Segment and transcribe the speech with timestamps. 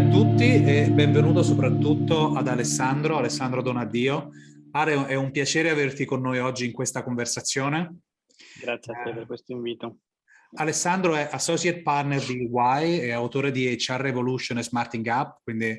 [0.00, 4.30] A tutti e benvenuto soprattutto ad Alessandro, Alessandro Donadio.
[4.70, 7.98] Are, è un piacere averti con noi oggi in questa conversazione.
[8.62, 9.98] Grazie a te per questo invito.
[10.54, 15.78] Alessandro è associate partner di Y e autore di HR Revolution e Smarting Up, quindi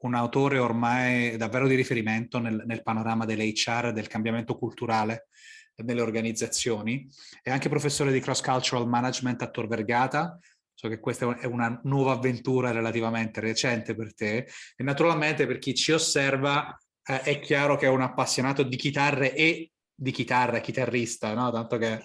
[0.00, 5.28] un autore ormai davvero di riferimento nel, nel panorama dell'HR del cambiamento culturale
[5.76, 7.08] nelle organizzazioni.
[7.42, 10.38] È anche professore di Cross Cultural Management a Tor Vergata,
[10.84, 15.74] So che questa è una nuova avventura relativamente recente per te e naturalmente per chi
[15.74, 21.32] ci osserva eh, è chiaro che è un appassionato di chitarre e di chitarra, chitarrista,
[21.32, 21.50] no?
[21.50, 22.04] Tanto che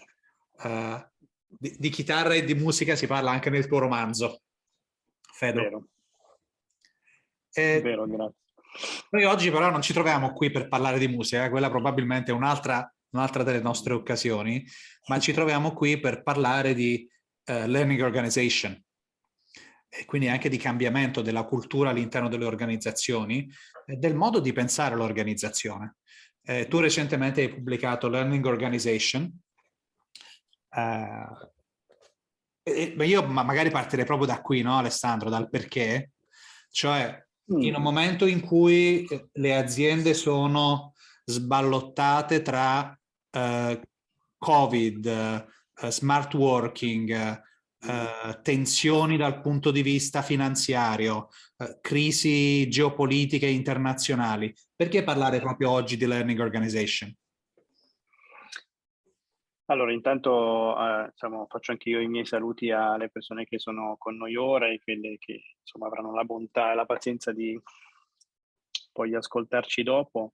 [0.63, 1.09] eh,
[1.45, 4.43] di, di, chitarra e di musica si parla anche nel tuo romanzo.
[5.29, 5.61] Fedo.
[5.61, 5.87] Vero.
[7.51, 8.37] E, Vero, grazie.
[9.09, 12.33] Noi oggi però non ci troviamo qui per parlare di musica, eh, quella probabilmente è
[12.33, 14.65] un'altra, un'altra delle nostre occasioni,
[15.07, 17.05] ma ci troviamo qui per parlare di
[17.49, 18.81] uh, learning organization
[19.89, 23.51] e quindi anche di cambiamento della cultura all'interno delle organizzazioni
[23.85, 25.95] e del modo di pensare l'organizzazione.
[26.43, 29.23] Eh, tu recentemente hai pubblicato Learning Organization,
[30.69, 31.49] uh,
[32.63, 36.11] e, e io ma magari partirei proprio da qui, no Alessandro, dal perché,
[36.69, 37.61] cioè mm.
[37.61, 40.93] in un momento in cui le aziende sono
[41.25, 42.97] sballottate tra
[43.31, 43.81] uh,
[44.37, 45.47] Covid,
[45.87, 47.43] smart working,
[47.81, 54.53] uh, tensioni dal punto di vista finanziario, uh, crisi geopolitiche internazionali.
[54.75, 57.15] Perché parlare proprio oggi di learning organization?
[59.69, 64.17] Allora, intanto eh, diciamo, faccio anche io i miei saluti alle persone che sono con
[64.17, 67.59] noi ora e quelle che insomma, avranno la bontà e la pazienza di
[68.91, 70.33] poi ascoltarci dopo.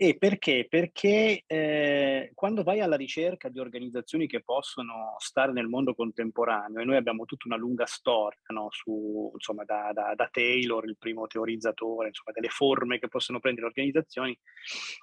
[0.00, 0.64] E perché?
[0.68, 6.84] Perché eh, quando vai alla ricerca di organizzazioni che possono stare nel mondo contemporaneo, e
[6.84, 8.68] noi abbiamo tutta una lunga storia, no?
[8.70, 13.66] Su, insomma, da, da, da, Taylor, il primo teorizzatore, insomma, delle forme che possono prendere
[13.66, 14.38] le organizzazioni,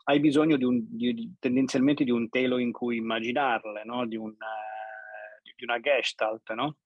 [0.05, 4.07] hai bisogno di un, di, tendenzialmente di un telo in cui immaginarle, no?
[4.07, 6.77] di, un, uh, di, una gestalt, no?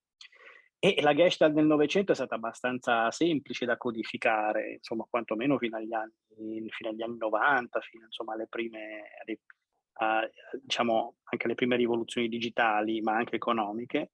[0.82, 5.94] E la Gestalt del Novecento è stata abbastanza semplice da codificare, insomma, quantomeno fino agli
[5.94, 9.40] anni, fino agli anni 90, fino insomma, alle prime, alle,
[9.96, 14.12] uh, diciamo, anche alle prime rivoluzioni digitali, ma anche economiche.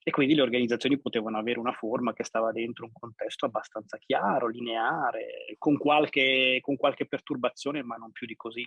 [0.00, 4.46] E quindi le organizzazioni potevano avere una forma che stava dentro un contesto abbastanza chiaro,
[4.46, 8.64] lineare, con qualche, con qualche perturbazione, ma non più di così.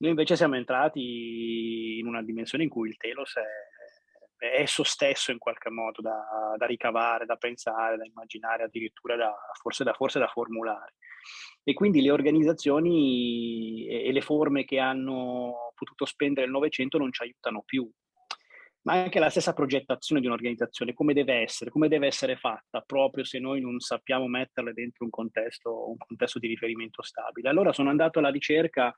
[0.00, 3.67] Noi invece siamo entrati in una dimensione in cui il telos è
[4.38, 9.84] esso stesso in qualche modo da, da, ricavare, da pensare, da immaginare, addirittura da, forse,
[9.84, 10.94] da, forse da formulare.
[11.64, 17.12] E quindi le organizzazioni e, e le forme che hanno potuto spendere il Novecento non
[17.12, 17.90] ci aiutano più.
[18.82, 23.24] Ma anche la stessa progettazione di un'organizzazione, come deve essere, come deve essere fatta, proprio
[23.24, 27.50] se noi non sappiamo metterle dentro un contesto, un contesto di riferimento stabile.
[27.50, 28.94] Allora sono andato alla ricerca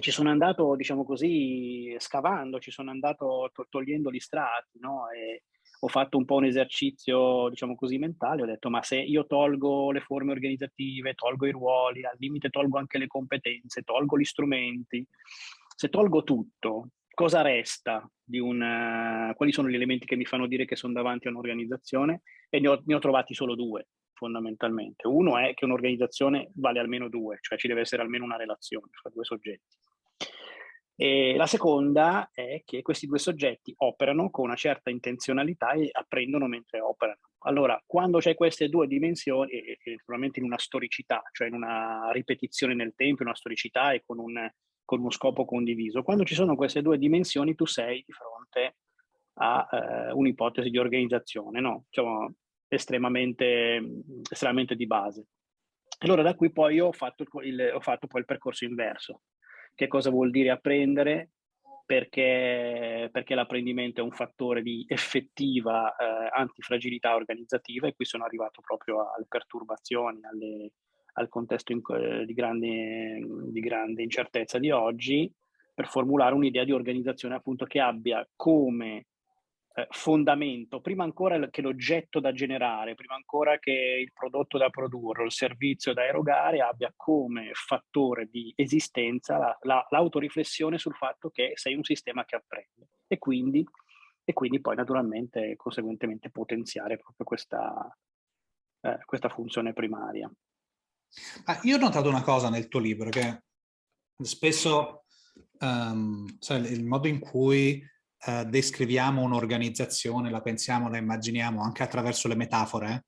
[0.00, 5.08] ci sono andato, diciamo così, scavando, ci sono andato to- togliendo gli strati, no?
[5.10, 5.44] E
[5.80, 9.92] ho fatto un po' un esercizio, diciamo così, mentale, ho detto, ma se io tolgo
[9.92, 15.06] le forme organizzative, tolgo i ruoli, al limite tolgo anche le competenze, tolgo gli strumenti,
[15.76, 18.60] se tolgo tutto, cosa resta di un...
[18.60, 22.22] Uh, quali sono gli elementi che mi fanno dire che sono davanti a un'organizzazione?
[22.48, 23.86] E ne ho, ne ho trovati solo due
[24.18, 25.06] fondamentalmente.
[25.06, 29.10] Uno è che un'organizzazione vale almeno due, cioè ci deve essere almeno una relazione fra
[29.10, 29.76] due soggetti.
[31.00, 36.48] E la seconda è che questi due soggetti operano con una certa intenzionalità e apprendono
[36.48, 37.20] mentre operano.
[37.42, 39.52] Allora, quando c'è queste due dimensioni,
[39.84, 44.18] naturalmente in una storicità, cioè in una ripetizione nel tempo, in una storicità e con,
[44.18, 44.50] un,
[44.84, 48.78] con uno scopo condiviso, quando ci sono queste due dimensioni tu sei di fronte
[49.34, 51.84] a eh, un'ipotesi di organizzazione, no?
[51.88, 52.34] Diciamo,
[52.68, 53.80] estremamente,
[54.30, 55.26] estremamente di base.
[56.00, 59.22] Allora da qui poi ho fatto, il, ho fatto poi il percorso inverso.
[59.74, 61.30] Che cosa vuol dire apprendere?
[61.84, 68.60] Perché, perché l'apprendimento è un fattore di effettiva eh, antifragilità organizzativa e qui sono arrivato
[68.60, 70.72] proprio alle perturbazioni, alle,
[71.14, 71.80] al contesto in,
[72.26, 75.32] di, grande, di grande incertezza di oggi
[75.74, 79.06] per formulare un'idea di organizzazione appunto che abbia come
[79.78, 83.70] eh, fondamento, prima ancora che l'oggetto da generare, prima ancora che
[84.02, 89.86] il prodotto da produrre, il servizio da erogare, abbia come fattore di esistenza la, la,
[89.90, 93.64] l'autoriflessione sul fatto che sei un sistema che apprende e quindi,
[94.24, 97.96] e quindi poi naturalmente conseguentemente potenziare proprio questa,
[98.80, 100.28] eh, questa funzione primaria.
[101.44, 103.44] Ah, io ho notato una cosa nel tuo libro che
[104.20, 105.04] spesso
[105.60, 107.80] um, sai, il modo in cui
[108.26, 113.06] uh, descriviamo un'organizzazione, la pensiamo, la immaginiamo anche attraverso le metafore,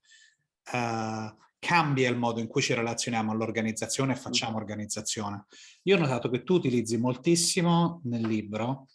[0.73, 5.47] uh, cambia il modo in cui ci relazioniamo all'organizzazione e facciamo organizzazione.
[5.83, 8.89] Io ho notato che tu utilizzi moltissimo nel libro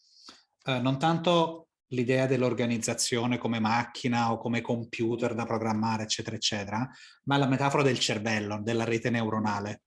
[0.65, 6.89] uh, non tanto l'idea dell'organizzazione come macchina o come computer da programmare, eccetera, eccetera,
[7.25, 9.83] ma la metafora del cervello, della rete neuronale.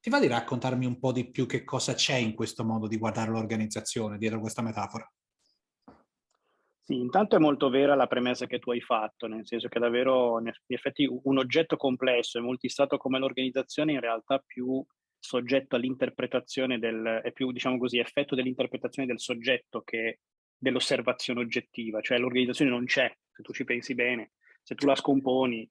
[0.00, 2.96] Ti va di raccontarmi un po' di più che cosa c'è in questo modo di
[2.96, 5.08] guardare l'organizzazione dietro questa metafora?
[6.86, 10.38] Sì, intanto è molto vera la premessa che tu hai fatto, nel senso che davvero,
[10.38, 14.84] in effetti, un oggetto complesso e multistato come l'organizzazione in realtà più
[15.18, 20.20] soggetto all'interpretazione del, è più, diciamo così, effetto dell'interpretazione del soggetto che
[20.58, 24.32] dell'osservazione oggettiva, cioè l'organizzazione non c'è, se tu ci pensi bene,
[24.62, 25.66] se tu la scomponi,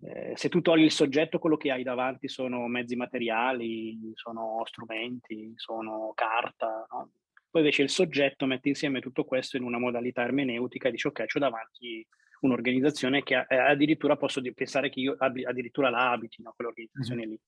[0.00, 5.52] eh, se tu togli il soggetto, quello che hai davanti sono mezzi materiali, sono strumenti,
[5.54, 7.12] sono carta, no?
[7.52, 11.26] Poi invece il soggetto mette insieme tutto questo in una modalità ermeneutica e dice ok,
[11.34, 12.06] ho davanti
[12.40, 16.54] un'organizzazione che eh, addirittura posso pensare che io addirittura la abiti, no?
[16.56, 17.30] quell'organizzazione mm-hmm.
[17.30, 17.40] lì.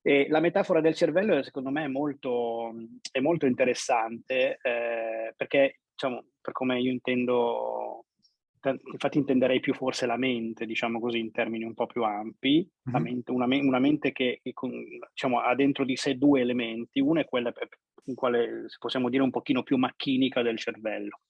[0.00, 2.72] E la metafora del cervello secondo me è molto,
[3.10, 8.04] è molto interessante eh, perché, diciamo, per come io intendo
[8.92, 13.02] infatti intenderei più forse la mente, diciamo così, in termini un po' più ampi, mm-hmm.
[13.02, 17.52] mente, una, una, mente che diciamo, ha dentro di sé due elementi, uno è quella
[18.06, 21.20] in quale possiamo dire un pochino più macchinica del cervello,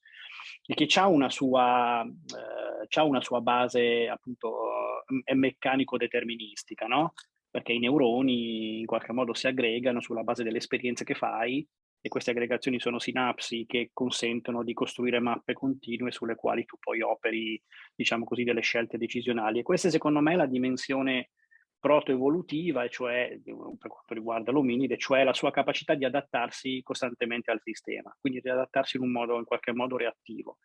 [0.65, 5.03] e che ha una sua, eh, una sua base appunto
[5.33, 7.13] meccanico-deterministica, no?
[7.49, 11.65] Perché i neuroni in qualche modo si aggregano sulla base delle esperienze che fai
[12.05, 17.01] e queste aggregazioni sono sinapsi che consentono di costruire mappe continue sulle quali tu poi
[17.01, 17.59] operi,
[17.95, 19.57] diciamo così, delle scelte decisionali.
[19.57, 21.31] E questa secondo me è la dimensione
[21.79, 28.15] protoevolutiva, cioè per quanto riguarda l'ominide, cioè la sua capacità di adattarsi costantemente al sistema,
[28.21, 30.59] quindi di adattarsi in un modo, in qualche modo reattivo.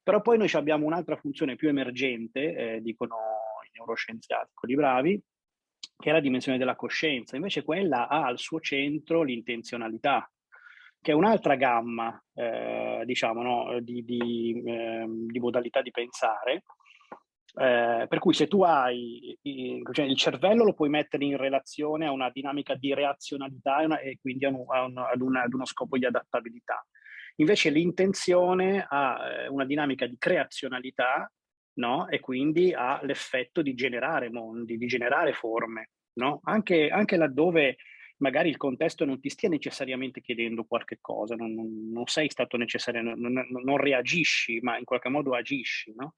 [0.00, 3.16] Però poi noi abbiamo un'altra funzione più emergente, eh, dicono
[3.66, 5.20] i neuroscienziati, quelli bravi,
[5.96, 7.34] che è la dimensione della coscienza.
[7.34, 10.28] Invece quella ha al suo centro l'intenzionalità,
[11.04, 16.62] che è un'altra gamma, eh, diciamo, no, di, di, eh, di, modalità di pensare.
[17.56, 19.38] Eh, per cui se tu hai
[19.92, 23.98] cioè il cervello lo puoi mettere in relazione a una dinamica di reazionalità e, una,
[24.00, 26.84] e quindi a, un, a, un, ad, una, ad, uno scopo di adattabilità.
[27.36, 31.30] Invece l'intenzione ha eh, una dinamica di creazionalità
[31.74, 32.08] no?
[32.08, 35.90] e quindi ha l'effetto di generare mondi, di generare forme.
[36.14, 36.40] No?
[36.44, 37.76] Anche, anche laddove
[38.18, 42.56] magari il contesto non ti stia necessariamente chiedendo qualche cosa, non, non, non sei stato
[42.56, 46.14] necessario, non, non, reagisci, ma in qualche modo agisci, no?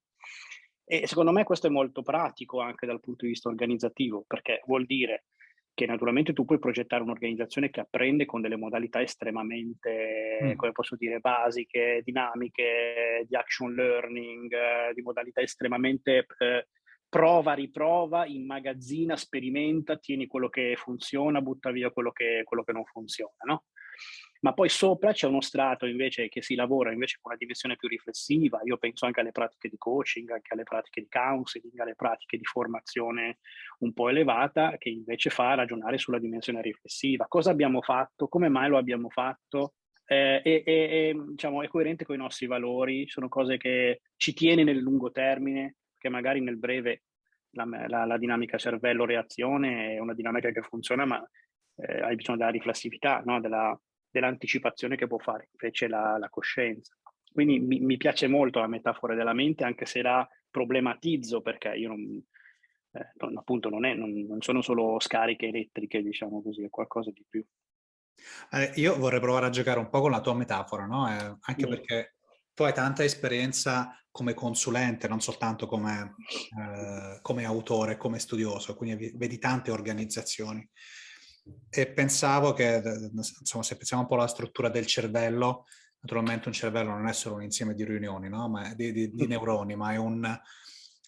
[0.85, 4.87] E secondo me questo è molto pratico anche dal punto di vista organizzativo, perché vuol
[4.87, 5.25] dire
[5.75, 10.53] che naturalmente tu puoi progettare un'organizzazione che apprende con delle modalità estremamente, mm.
[10.55, 16.69] come posso dire, basiche, dinamiche, di action learning, di modalità estremamente eh,
[17.09, 22.85] prova, riprova, immagazzina, sperimenta, tieni quello che funziona, butta via quello che, quello che non
[22.85, 23.65] funziona, no?
[24.41, 27.89] Ma poi sopra c'è uno strato invece che si lavora invece con una dimensione più
[27.89, 28.61] riflessiva.
[28.65, 32.45] Io penso anche alle pratiche di coaching, anche alle pratiche di counseling, alle pratiche di
[32.45, 33.39] formazione
[33.79, 37.27] un po' elevata, che invece fa ragionare sulla dimensione riflessiva.
[37.27, 38.29] Cosa abbiamo fatto?
[38.29, 39.75] Come mai lo abbiamo fatto?
[40.05, 44.63] Eh, e, e, diciamo, è coerente con i nostri valori, sono cose che ci tiene
[44.63, 47.03] nel lungo termine, che magari nel breve
[47.51, 51.23] la, la, la dinamica cervello-reazione è una dinamica che funziona, ma
[51.77, 53.41] eh, hai bisogno della riflessività, no?
[53.41, 56.97] della, dell'anticipazione che può fare invece la, la coscienza.
[57.33, 61.89] Quindi mi, mi, piace molto la metafora della mente, anche se la problematizzo, perché io
[61.89, 62.23] non,
[62.93, 67.11] eh, non appunto non, è, non, non, sono solo scariche elettriche, diciamo così, è qualcosa
[67.11, 67.45] di più.
[68.53, 71.07] Eh, io vorrei provare a giocare un po' con la tua metafora, no?
[71.09, 71.69] Eh, anche mm.
[71.69, 72.16] perché
[72.57, 76.15] tu hai tanta esperienza come consulente, non soltanto come,
[76.59, 80.67] eh, come autore, come studioso, quindi vedi tante organizzazioni.
[81.69, 82.81] E pensavo che,
[83.13, 85.67] insomma, se pensiamo un po' alla struttura del cervello,
[86.01, 88.49] naturalmente un cervello non è solo un insieme di riunioni, no?
[88.49, 90.41] ma di, di, di, neuroni, ma è, un,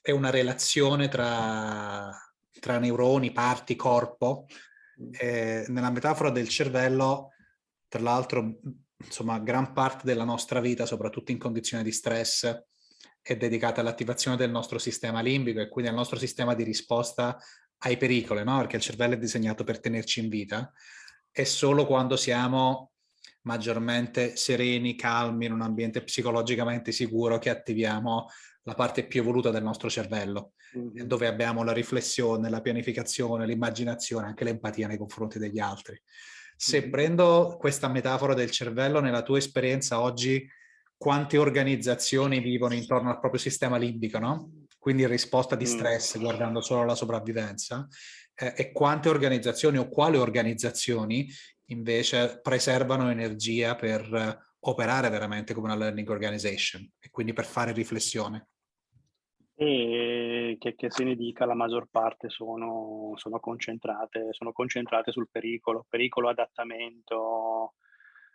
[0.03, 2.11] è una relazione tra,
[2.61, 4.45] tra, neuroni, parti, corpo.
[5.13, 7.31] E nella metafora del cervello,
[7.89, 8.59] tra l'altro,
[9.05, 12.65] insomma, gran parte della nostra vita, soprattutto in condizioni di stress,
[13.21, 17.39] è dedicata all'attivazione del nostro sistema limbico e quindi al nostro sistema di risposta
[17.79, 18.59] ai pericoli, no?
[18.59, 20.73] Perché il cervello è disegnato per tenerci in vita.
[21.31, 22.93] E solo quando siamo
[23.43, 28.29] maggiormente sereni, calmi, in un ambiente psicologicamente sicuro che attiviamo
[28.63, 31.07] la parte più evoluta del nostro cervello, mm-hmm.
[31.07, 36.01] dove abbiamo la riflessione, la pianificazione, l'immaginazione, anche l'empatia nei confronti degli altri.
[36.61, 40.45] Se prendo questa metafora del cervello, nella tua esperienza oggi,
[40.97, 44.67] quante organizzazioni vivono intorno al proprio sistema limbico, no?
[44.77, 45.69] Quindi in risposta di mm.
[45.69, 46.21] stress, mm.
[46.21, 47.87] guardando solo la sopravvivenza,
[48.35, 51.31] eh, e quante organizzazioni o quali organizzazioni
[51.67, 58.49] invece preservano energia per operare veramente come una learning organization e quindi per fare riflessione.
[59.61, 65.29] E che, che, se ne dica, la maggior parte sono, sono, concentrate, sono concentrate sul
[65.29, 67.75] pericolo, pericolo, adattamento,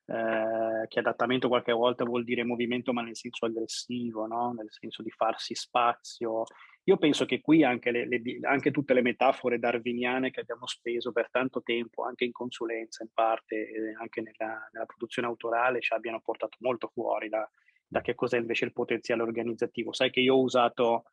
[0.05, 4.51] eh, che adattamento qualche volta vuol dire movimento ma nel senso aggressivo, no?
[4.51, 6.43] nel senso di farsi spazio.
[6.83, 11.13] Io penso che qui anche, le, le, anche, tutte le metafore darwiniane che abbiamo speso
[11.13, 15.93] per tanto tempo, anche in consulenza in parte, eh, anche nella, nella, produzione autorale, ci
[15.93, 17.49] abbiano portato molto fuori da,
[17.93, 19.93] da che cos'è invece il potenziale organizzativo.
[19.93, 21.05] Sai che io ho usato,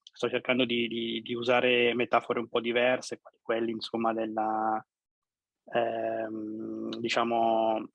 [0.00, 4.84] sto cercando di, di, di usare metafore un po' diverse, quelli insomma della,
[5.66, 7.90] ehm, diciamo,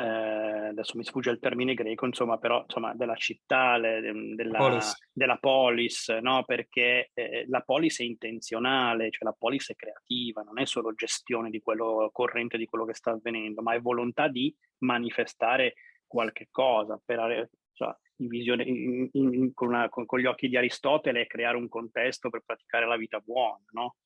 [0.00, 4.00] eh, adesso mi sfugge il termine greco, insomma, però insomma, della città, le,
[4.34, 4.96] della, polis.
[5.12, 6.44] della polis, no?
[6.46, 11.50] perché eh, la polis è intenzionale, cioè la polis è creativa, non è solo gestione
[11.50, 15.74] di quello corrente di quello che sta avvenendo, ma è volontà di manifestare
[16.12, 20.58] qualche cosa, per, cioè, in visione, in, in, con, una, con, con, gli occhi di
[20.58, 23.96] Aristotele, creare un contesto per praticare la vita buona, no?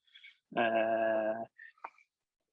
[0.54, 1.50] Eh,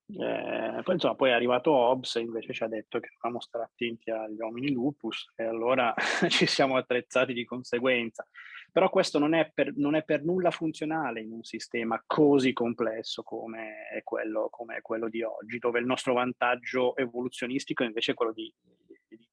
[0.08, 3.66] eh, poi, insomma, poi è arrivato Hobbes e invece ci ha detto che dobbiamo stare
[3.66, 5.94] attenti agli uomini lupus e allora
[6.30, 8.28] ci siamo attrezzati di conseguenza.
[8.72, 13.22] Però questo non è, per, non è, per, nulla funzionale in un sistema così complesso
[13.22, 18.16] come è quello, come è quello di oggi, dove il nostro vantaggio evoluzionistico è invece
[18.16, 18.52] quello di,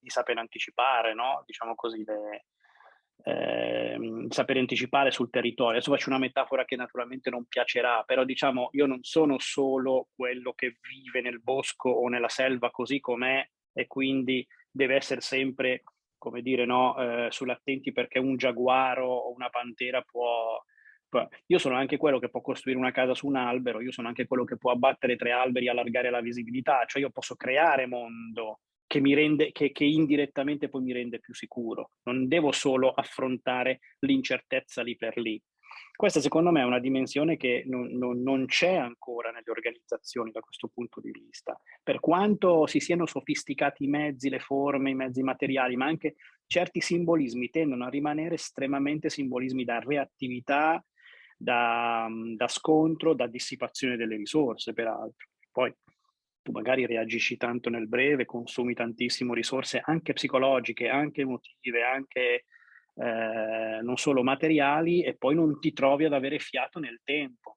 [0.00, 1.42] di, di saper anticipare, no?
[1.46, 2.46] diciamo così, le,
[3.24, 5.76] eh, saper anticipare sul territorio.
[5.76, 10.52] Adesso faccio una metafora che naturalmente non piacerà, però diciamo io non sono solo quello
[10.52, 15.82] che vive nel bosco o nella selva così com'è e quindi deve essere sempre
[16.20, 20.62] come dire, no, eh, sull'attenti perché un giaguaro o una pantera può...
[21.46, 24.26] Io sono anche quello che può costruire una casa su un albero, io sono anche
[24.26, 28.60] quello che può abbattere tre alberi e allargare la visibilità, cioè io posso creare mondo
[28.90, 31.92] che, mi rende, che, che indirettamente poi mi rende più sicuro.
[32.02, 35.40] Non devo solo affrontare l'incertezza lì per lì.
[35.94, 40.40] Questa secondo me è una dimensione che non, non, non, c'è ancora nelle organizzazioni da
[40.40, 41.56] questo punto di vista.
[41.84, 46.16] Per quanto si siano sofisticati i mezzi, le forme, i mezzi materiali, ma anche
[46.48, 50.84] certi simbolismi tendono a rimanere estremamente simbolismi da reattività,
[51.36, 55.28] da, da scontro, da dissipazione delle risorse, peraltro.
[55.52, 55.72] Poi
[56.50, 62.44] tu magari reagisci tanto nel breve, consumi tantissime risorse anche psicologiche, anche emotive, anche
[62.94, 67.56] eh, non solo materiali e poi non ti trovi ad avere fiato nel tempo.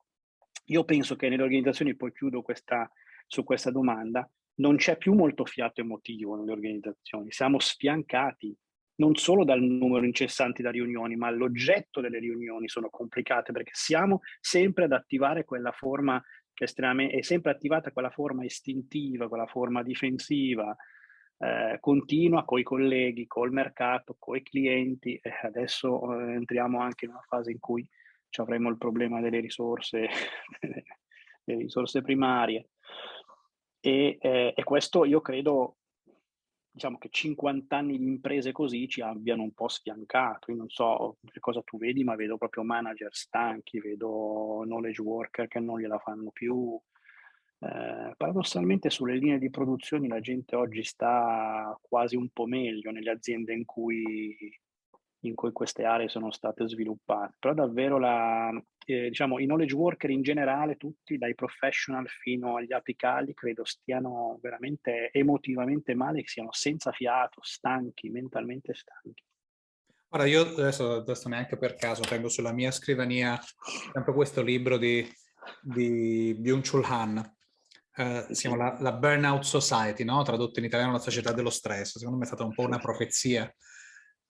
[0.67, 2.89] Io penso che nelle organizzazioni, poi chiudo questa,
[3.27, 8.55] su questa domanda, non c'è più molto fiato emotivo nelle organizzazioni, siamo sfiancati
[8.95, 14.21] non solo dal numero incessante di riunioni, ma l'oggetto delle riunioni sono complicate perché siamo
[14.39, 16.23] sempre ad attivare quella forma
[16.55, 20.75] è, sempre attivata quella forma istintiva, quella forma difensiva,
[21.37, 27.05] eh, continua con i colleghi, col mercato, con i clienti e adesso eh, entriamo anche
[27.05, 27.87] in una fase in cui
[28.37, 30.07] avremo il problema delle risorse,
[31.43, 32.69] delle risorse primarie.
[33.79, 35.77] E, eh, e, questo io credo,
[36.73, 40.51] diciamo che 50 anni di imprese così ci abbiano un po' sfiancato.
[40.51, 45.47] Io non so che cosa tu vedi, ma vedo proprio manager stanchi, vedo knowledge worker
[45.47, 46.79] che non gliela fanno più,
[47.59, 53.11] eh, paradossalmente sulle linee di produzione la gente oggi sta quasi un po' meglio nelle
[53.11, 54.35] aziende in cui,
[55.25, 58.49] in cui queste aree sono state sviluppate, però davvero la,
[58.85, 64.39] eh, diciamo, i knowledge worker in generale, tutti dai professional fino agli apicali, credo stiano
[64.41, 69.23] veramente emotivamente male, che siano senza fiato, stanchi, mentalmente stanchi.
[70.09, 73.39] Ora io adesso, adesso neanche per caso tengo sulla mia scrivania
[73.91, 75.07] sempre questo libro di,
[75.61, 77.31] di Byung-Chul Han,
[77.95, 80.23] Uh, si chiama la, la, Burnout Society, no?
[80.23, 81.99] tradotto in italiano la società dello stress.
[81.99, 83.53] Secondo me è stata un po' una profezia,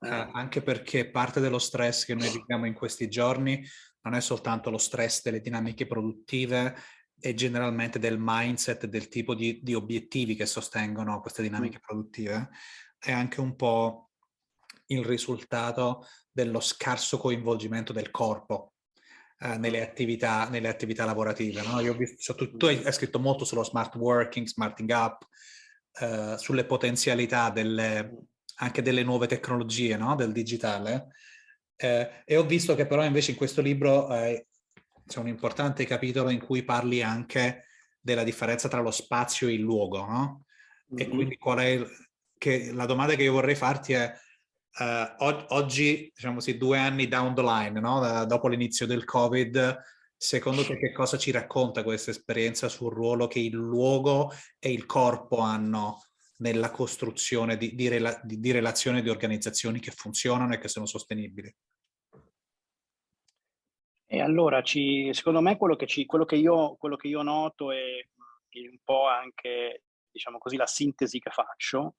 [0.10, 3.66] uh, anche perché parte dello stress che noi viviamo in questi giorni
[4.02, 6.76] non è soltanto lo stress delle dinamiche produttive
[7.20, 12.50] e generalmente del mindset, del tipo di, di obiettivi che sostengono queste dinamiche produttive,
[13.00, 14.10] è anche un po'
[14.88, 18.74] il risultato dello scarso coinvolgimento del corpo
[19.40, 21.62] eh, nelle, attività, nelle, attività, lavorative.
[21.62, 21.80] No?
[21.80, 25.26] Io ho visto, tu, tu hai, scritto molto sullo smart working, smarting up,
[26.00, 30.16] eh, sulle potenzialità delle, anche delle nuove tecnologie, no?
[30.16, 31.08] del digitale.
[31.76, 34.48] Eh, e ho visto che però invece in questo libro eh,
[35.06, 37.66] c'è un importante capitolo in cui parli anche
[38.00, 40.46] della differenza tra lo spazio e il luogo, no?
[40.96, 41.90] E quindi qual è il,
[42.38, 44.14] che la domanda che io vorrei farti è
[44.80, 48.00] uh, oggi, diciamo così, due anni down the line, no?
[48.00, 49.82] da, dopo l'inizio del Covid,
[50.16, 54.86] secondo te che cosa ci racconta questa esperienza sul ruolo che il luogo e il
[54.86, 56.02] corpo hanno
[56.44, 60.86] nella costruzione di, di, rela, di, di relazioni di organizzazioni che funzionano e che sono
[60.86, 61.50] sostenibili?
[64.06, 67.72] E allora, ci, secondo me, quello che, ci, quello, che io, quello che, io, noto
[67.72, 67.80] è
[68.70, 71.96] un po' anche, diciamo così, la sintesi che faccio,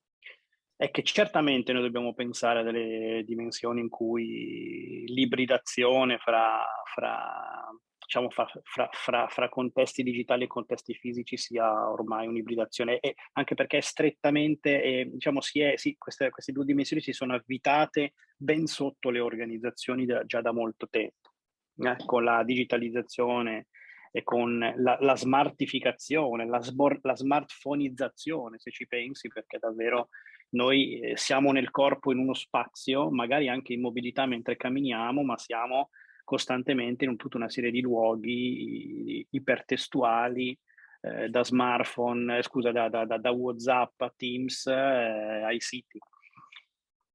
[0.77, 7.67] è che certamente noi dobbiamo pensare a delle dimensioni in cui l'ibridazione fra, fra,
[8.05, 14.83] diciamo, fra, fra, contesti digitali e contesti fisici sia ormai un'ibridazione, e anche perché strettamente,
[14.83, 19.21] eh, diciamo, si è, sì, queste, queste, due dimensioni si sono avvitate ben sotto le
[19.21, 21.33] organizzazioni da, già da molto tempo
[21.79, 23.69] eh, con la digitalizzazione
[24.13, 30.09] e con la, la smartificazione, la, sbor- la smartphonizzazione, se ci pensi, perché davvero
[30.51, 35.37] noi eh, siamo nel corpo in uno spazio, magari anche in mobilità mentre camminiamo, ma
[35.37, 35.91] siamo
[36.25, 40.59] costantemente in tutta una serie di luoghi ipertestuali,
[41.01, 45.99] eh, da smartphone, eh, scusa, da, da, da, WhatsApp a Teams eh, ai siti.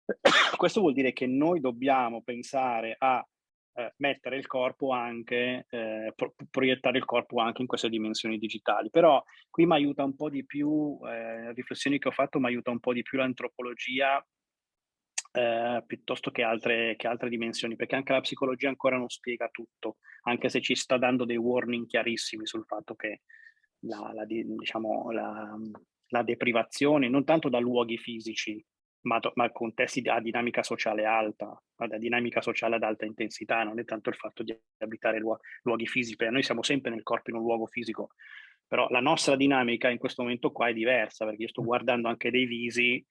[0.56, 3.26] Questo vuol dire che noi dobbiamo pensare a
[3.74, 8.90] eh, mettere il corpo anche, eh, pro- proiettare il corpo anche in queste dimensioni digitali.
[8.90, 12.72] Però qui mi aiuta un po' di più, eh, riflessioni che ho fatto, mi aiuta
[12.72, 14.24] un po' di più l'antropologia
[15.32, 19.98] eh, piuttosto che altre, che altre, dimensioni, perché anche la psicologia ancora non spiega tutto,
[20.24, 23.22] anche se ci sta dando dei warning chiarissimi sul fatto che
[23.82, 25.56] la, la, diciamo, la,
[26.08, 28.64] la deprivazione, non tanto da luoghi fisici,
[29.02, 33.86] ma, ma contesti a dinamica sociale alta, a dinamica sociale ad alta intensità, non è
[33.86, 37.38] tanto il fatto di abitare luoghi, luoghi fisici, perché noi siamo sempre nel corpo in
[37.38, 38.10] un luogo fisico,
[38.68, 42.30] però la nostra dinamica in questo momento qua è diversa, perché io sto guardando anche
[42.30, 43.04] dei visi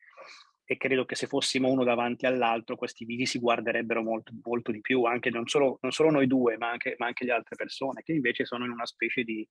[0.70, 4.82] e credo che se fossimo uno davanti all'altro questi visi si guarderebbero molto, molto di
[4.82, 8.02] più, anche non solo, non solo noi due, ma anche, ma anche, le altre persone,
[8.02, 9.48] che invece sono in una specie di,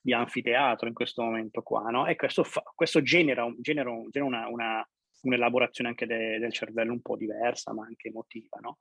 [0.00, 2.06] di anfiteatro in questo momento qua, no?
[2.08, 4.88] E questo, fa, questo genera, genera, genera una, una
[5.22, 8.78] un'elaborazione anche de, del cervello un po' diversa, ma anche emotiva, no?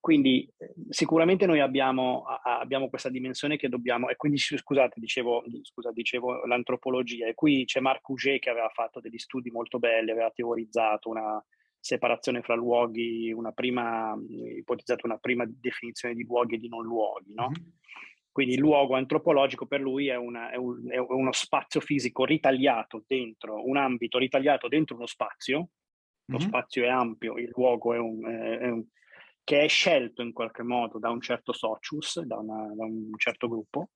[0.00, 5.92] Quindi eh, sicuramente noi abbiamo, abbiamo, questa dimensione che dobbiamo, e quindi scusate, dicevo, scusa,
[5.92, 10.30] dicevo l'antropologia, e qui c'è Marc Auger che aveva fatto degli studi molto belli, aveva
[10.30, 11.44] teorizzato una
[11.78, 14.18] separazione fra luoghi, una prima,
[14.56, 17.50] ipotizzato una prima definizione di luoghi e di non luoghi, no?
[17.50, 17.68] Mm-hmm.
[18.32, 23.04] Quindi il luogo antropologico per lui è, una, è, un, è, uno spazio fisico ritagliato
[23.06, 25.68] dentro, un ambito ritagliato dentro uno spazio,
[26.24, 26.46] lo mm-hmm.
[26.46, 28.84] spazio è ampio, il luogo è un, è un,
[29.44, 33.48] che è scelto in qualche modo da un certo socius, da, una, da un certo
[33.48, 33.90] gruppo,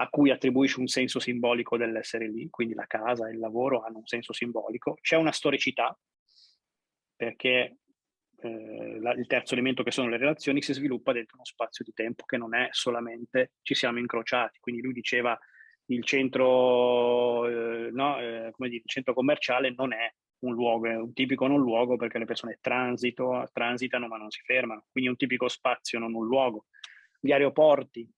[0.00, 3.98] a cui attribuisce un senso simbolico dell'essere lì, quindi la casa e il lavoro hanno
[3.98, 4.96] un senso simbolico.
[5.00, 5.96] C'è una storicità,
[7.16, 7.78] perché
[8.40, 11.92] eh, la, il terzo elemento che sono le relazioni si sviluppa dentro uno spazio di
[11.92, 14.60] tempo che non è solamente ci siamo incrociati.
[14.60, 15.36] Quindi lui diceva
[15.86, 20.96] il centro, eh, no, eh, come dire, il centro commerciale non è un luogo, è
[20.96, 25.12] un tipico non luogo perché le persone transito, transitano ma non si fermano, quindi è
[25.12, 26.66] un tipico spazio, non un luogo.
[27.20, 28.08] Gli aeroporti,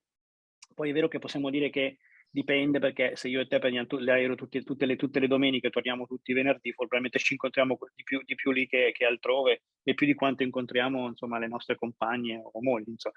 [0.75, 1.99] poi è vero che possiamo dire che
[2.31, 6.07] dipende perché se io e te prendiamo l'aereo tutte, tutte, le, tutte le domeniche, torniamo
[6.07, 9.95] tutti i venerdì, probabilmente ci incontriamo di più, di più lì che, che, altrove e
[9.95, 12.89] più di quanto incontriamo insomma, le nostre compagne o mogli.
[12.89, 13.17] Insomma.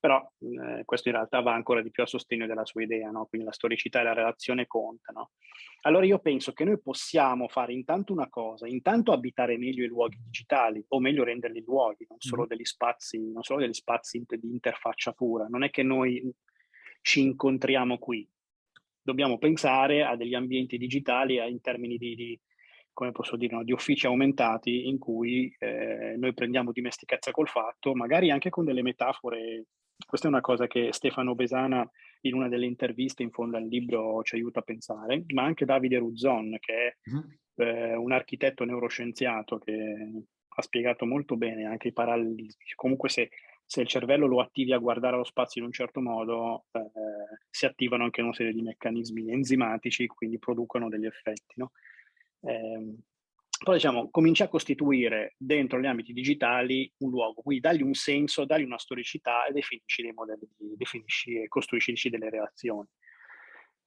[0.00, 3.26] Però eh, questo in realtà va ancora di più a sostegno della sua idea, no?
[3.26, 5.30] quindi la storicità e la relazione contano.
[5.82, 10.18] Allora io penso che noi possiamo fare intanto una cosa, intanto abitare meglio i luoghi
[10.24, 15.12] digitali, o meglio renderli luoghi, non solo degli spazi, non solo degli spazi di interfaccia
[15.12, 15.46] pura.
[15.46, 16.34] Non è che noi
[17.04, 18.26] ci incontriamo qui.
[19.02, 22.40] Dobbiamo pensare a degli ambienti digitali in termini di, di
[22.94, 27.94] come posso dire, no, di uffici aumentati in cui eh, noi prendiamo dimestichezza col fatto,
[27.94, 29.66] magari anche con delle metafore.
[30.06, 31.88] Questa è una cosa che Stefano Besana
[32.22, 35.98] in una delle interviste in fondo al libro ci aiuta a pensare, ma anche Davide
[35.98, 37.68] Ruzzon, che è mm-hmm.
[37.68, 40.22] eh, un architetto neuroscienziato che
[40.56, 42.64] ha spiegato molto bene anche i parallelismi.
[42.74, 43.28] Comunque se
[43.66, 46.80] se il cervello lo attivi a guardare lo spazio in un certo modo, eh,
[47.50, 51.54] si attivano anche una serie di meccanismi enzimatici, quindi producono degli effetti.
[51.56, 51.72] No?
[52.40, 52.94] Eh,
[53.64, 58.44] poi diciamo, comincia a costituire dentro gli ambiti digitali un luogo, quindi dagli un senso,
[58.44, 62.88] dagli una storicità e definisci dei modelli, definisci e costruisci delle relazioni.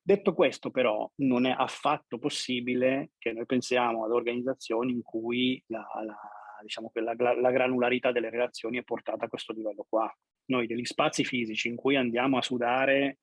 [0.02, 5.86] Detto questo, però, non è affatto possibile che noi pensiamo ad organizzazioni in cui la,
[6.06, 6.18] la,
[6.62, 10.12] diciamo la, la granularità delle relazioni è portata a questo livello qua.
[10.46, 13.20] Noi degli spazi fisici in cui andiamo a sudare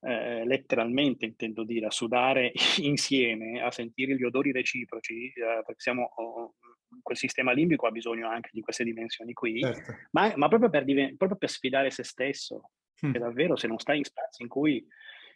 [0.00, 6.04] eh, letteralmente intendo dire, a sudare insieme, a sentire gli odori reciproci, eh, perché siamo,
[6.16, 6.54] oh,
[7.02, 9.94] quel sistema limbico ha bisogno anche di queste dimensioni qui, certo.
[10.12, 12.70] ma, ma proprio, per diven- proprio, per sfidare se stesso,
[13.04, 13.12] mm.
[13.12, 14.86] che davvero se non stai in spazi in cui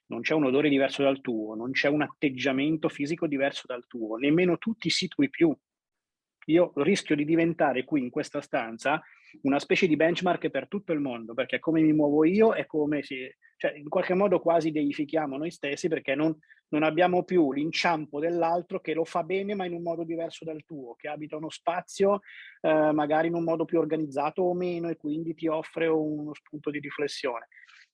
[0.07, 4.17] non c'è un odore diverso dal tuo, non c'è un atteggiamento fisico diverso dal tuo,
[4.17, 5.57] nemmeno tu ti situi più.
[6.47, 9.01] Io rischio di diventare qui in questa stanza
[9.43, 13.03] una specie di benchmark per tutto il mondo, perché come mi muovo io è come
[13.03, 16.37] si, cioè in qualche modo quasi deifichiamo noi stessi perché non,
[16.69, 20.65] non abbiamo più l'inciampo dell'altro che lo fa bene ma in un modo diverso dal
[20.65, 22.21] tuo, che abita uno spazio
[22.61, 26.71] eh, magari in un modo più organizzato o meno e quindi ti offre uno spunto
[26.71, 27.49] di riflessione.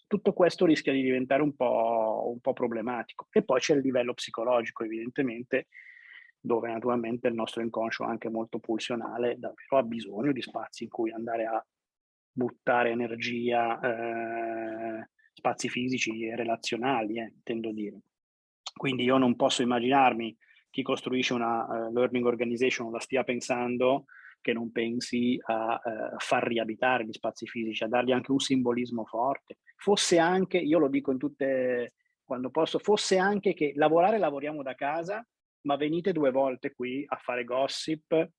[0.06, 3.26] Tutto questo rischia di diventare un po', un po problematico.
[3.30, 5.66] E poi c'è il livello psicologico, evidentemente,
[6.40, 11.10] dove naturalmente il nostro inconscio anche molto pulsionale davvero ha bisogno di spazi in cui
[11.10, 11.64] andare a
[12.30, 18.00] buttare energia, eh, spazi fisici e relazionali, eh, intendo dire.
[18.72, 20.36] Quindi io non posso immaginarmi
[20.70, 24.04] chi costruisce una uh, learning organization la stia pensando
[24.40, 29.04] che non pensi a uh, far riabitare gli spazi fisici, a dargli anche un simbolismo
[29.04, 29.58] forte.
[29.76, 34.74] Fosse anche, io lo dico in tutte, quando posso, fosse anche che lavorare lavoriamo da
[34.74, 35.26] casa,
[35.62, 38.30] ma venite due volte qui a fare gossip,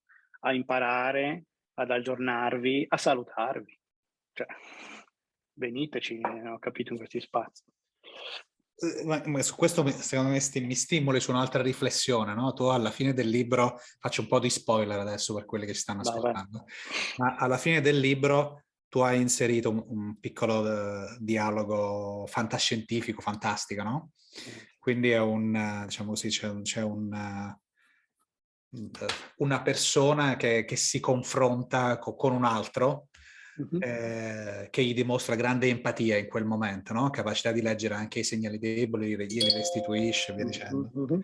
[0.41, 3.79] a imparare, ad aggiornarvi, a salutarvi.
[4.33, 4.47] Cioè,
[5.53, 7.63] veniteci, ho capito, in questi spazi.
[8.81, 12.53] Eh, ma, ma su questo secondo me sti, mi stimoli su un'altra riflessione, no?
[12.53, 15.81] Tu alla fine del libro, faccio un po' di spoiler adesso per quelli che ci
[15.81, 16.65] stanno ascoltando,
[17.17, 23.83] ma alla fine del libro tu hai inserito un, un piccolo uh, dialogo fantascientifico, fantastico,
[23.83, 24.11] no?
[24.89, 27.55] Quindi è un, diciamo così, c'è, c'è un,
[29.35, 33.09] una persona che, che, si confronta co, con un altro
[33.57, 33.77] uh-huh.
[33.79, 37.11] eh, che gli dimostra grande empatia in quel momento, no?
[37.11, 40.89] capacità di leggere anche i segnali deboli, glieli restituisce, via dicendo.
[40.91, 41.21] Uh-huh.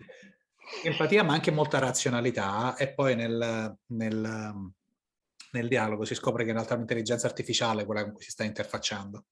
[0.84, 4.70] Empatia ma anche molta razionalità e poi nel, nel,
[5.50, 8.44] nel, dialogo si scopre che in realtà è un'intelligenza artificiale quella con cui si sta
[8.44, 9.24] interfacciando.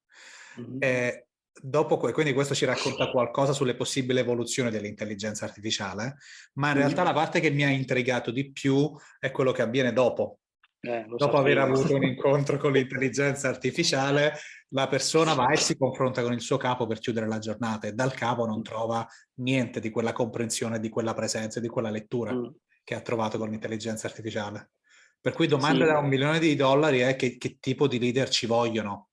[0.56, 0.78] Uh-huh.
[0.80, 1.28] E,
[1.60, 6.16] dopo, quindi questo ci racconta qualcosa sulle possibili evoluzioni dell'intelligenza artificiale,
[6.54, 9.92] ma in realtà la parte che mi ha intrigato di più è quello che avviene
[9.92, 10.38] dopo.
[10.80, 14.34] Eh, dopo aver avuto un incontro con l'intelligenza artificiale,
[14.68, 17.92] la persona va e si confronta con il suo capo per chiudere la giornata e
[17.92, 22.46] dal capo non trova niente di quella comprensione, di quella presenza, di quella lettura mm.
[22.82, 24.72] che ha trovato con l'intelligenza artificiale.
[25.20, 25.90] Per cui domanda sì.
[25.90, 29.08] da un milione di dollari è che, che tipo di leader ci vogliono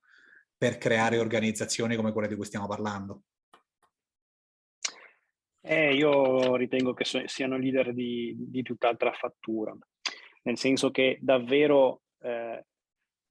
[0.62, 3.24] per creare organizzazioni come quelle di cui stiamo parlando?
[5.60, 9.76] Eh, io ritengo che so- siano leader di, di, tutt'altra fattura,
[10.44, 12.64] nel senso che davvero, eh,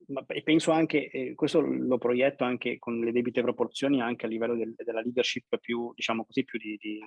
[0.09, 4.29] ma, e penso anche, eh, questo lo proietto anche con le debite proporzioni anche a
[4.29, 6.99] livello del, della leadership più, diciamo così, più di, di,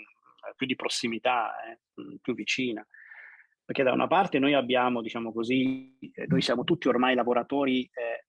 [0.56, 1.80] più di prossimità, eh,
[2.22, 2.86] più vicina.
[3.66, 8.28] Perché da una parte noi abbiamo, diciamo così, eh, noi siamo tutti ormai lavoratori eh,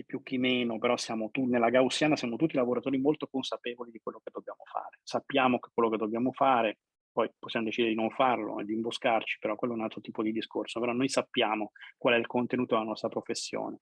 [0.00, 4.00] chi più chi meno, però siamo tu, nella Gaussiana siamo tutti lavoratori molto consapevoli di
[4.02, 4.98] quello che dobbiamo fare.
[5.02, 6.78] Sappiamo che quello che dobbiamo fare,
[7.12, 10.22] poi possiamo decidere di non farlo e di imboscarci, però quello è un altro tipo
[10.22, 13.80] di discorso, però noi sappiamo qual è il contenuto della nostra professione.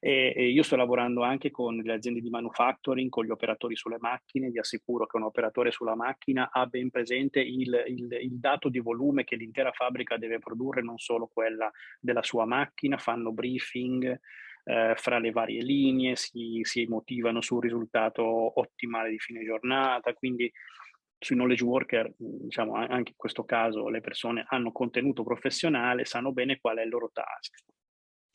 [0.00, 3.98] E, e io sto lavorando anche con le aziende di manufacturing, con gli operatori sulle
[3.98, 8.68] macchine, vi assicuro che un operatore sulla macchina ha ben presente il, il, il dato
[8.68, 14.20] di volume che l'intera fabbrica deve produrre, non solo quella della sua macchina, fanno briefing,
[14.68, 18.22] eh, fra le varie linee, si, si motivano sul risultato
[18.60, 20.52] ottimale di fine giornata, quindi
[21.18, 26.58] sui knowledge worker, diciamo anche in questo caso le persone hanno contenuto professionale, sanno bene
[26.60, 27.64] qual è il loro task.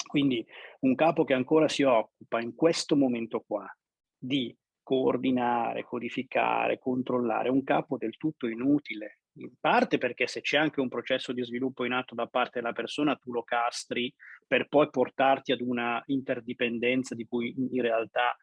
[0.08, 0.46] Quindi
[0.82, 3.72] un capo che ancora si occupa in questo momento qua
[4.18, 10.80] di coordinare, codificare, controllare, un capo del tutto inutile, in parte perché se c'è anche
[10.80, 14.14] un processo di sviluppo in atto da parte della persona, tu lo castri
[14.48, 18.36] per poi portarti ad una interdipendenza di cui in realtà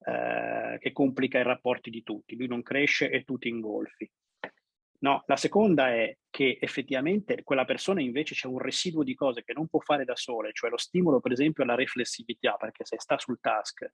[0.00, 2.36] eh, che complica i rapporti di tutti.
[2.36, 4.10] Lui non cresce e tu ti ingolfi.
[5.00, 9.52] No, la seconda è che effettivamente quella persona invece c'è un residuo di cose che
[9.52, 13.16] non può fare da sola, cioè lo stimolo per esempio alla riflessività, perché se sta
[13.16, 13.88] sul task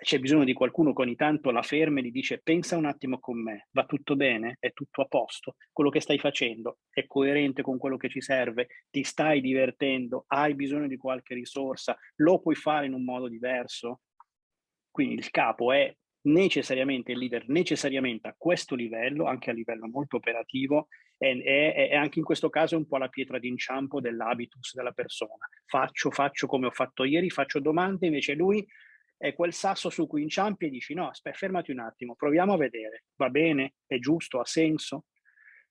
[0.00, 3.18] c'è bisogno di qualcuno che ogni tanto la ferma e gli dice pensa un attimo
[3.18, 7.62] con me, va tutto bene, è tutto a posto, quello che stai facendo è coerente
[7.62, 12.54] con quello che ci serve, ti stai divertendo, hai bisogno di qualche risorsa, lo puoi
[12.54, 14.00] fare in un modo diverso.
[14.90, 20.16] Quindi il capo è necessariamente il leader, necessariamente a questo livello, anche a livello molto
[20.16, 25.46] operativo, e anche in questo caso un po' la pietra d'inciampo dell'habitus della persona.
[25.66, 28.66] Faccio, faccio come ho fatto ieri, faccio domande, invece lui
[29.20, 32.56] è quel sasso su cui inciampi e dici no, aspetta, fermati un attimo, proviamo a
[32.56, 35.04] vedere, va bene, è giusto, ha senso?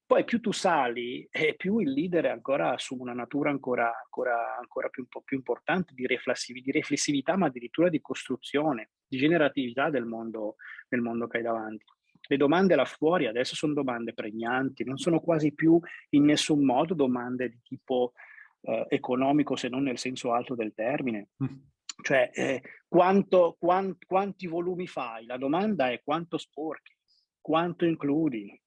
[0.05, 4.89] Poi più tu sali e più il leader ancora assume una natura ancora, ancora, ancora
[4.89, 10.57] più, più, importante di, di, riflessività, ma addirittura di costruzione, di generatività del mondo,
[10.88, 11.85] del mondo che hai davanti.
[12.27, 16.93] Le domande là fuori adesso sono domande pregnanti, non sono quasi più in nessun modo
[16.93, 18.13] domande di tipo
[18.62, 21.29] eh, economico se non nel senso alto del termine.
[21.43, 25.25] Mm cioè, eh, quanto, quant, quanti volumi fai?
[25.25, 26.95] La domanda è quanto sporchi,
[27.39, 28.59] quanto includi,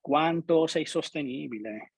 [0.00, 1.94] quanto sei sostenibile,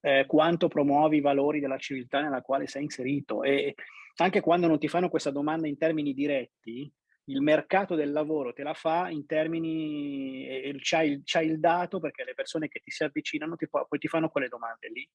[0.00, 3.42] eh, quanto promuovi i valori della civiltà nella quale sei inserito.
[3.42, 3.74] E
[4.16, 6.92] anche quando non ti fanno questa domanda in termini diretti,
[7.24, 12.34] il mercato del lavoro te la fa in termini, c'hai il, il dato perché le
[12.34, 15.08] persone che ti si avvicinano ti, poi ti fanno quelle domande lì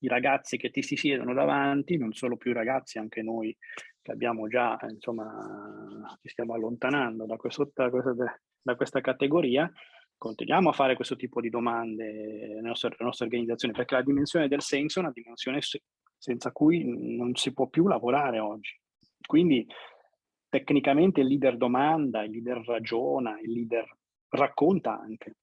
[0.00, 3.56] i ragazzi che ti si siedono davanti, non solo più i ragazzi, anche noi
[4.02, 9.70] che abbiamo già, insomma, ci stiamo allontanando da, questo, da, questa, categoria,
[10.16, 14.48] continuiamo a fare questo tipo di domande nelle nostre, nelle nostre, organizzazioni, perché la dimensione
[14.48, 15.60] del senso è una dimensione
[16.18, 16.84] senza cui
[17.16, 18.78] non si può più lavorare oggi.
[19.26, 19.66] Quindi
[20.48, 23.84] tecnicamente il leader domanda, il leader ragiona, il leader
[24.28, 25.34] racconta anche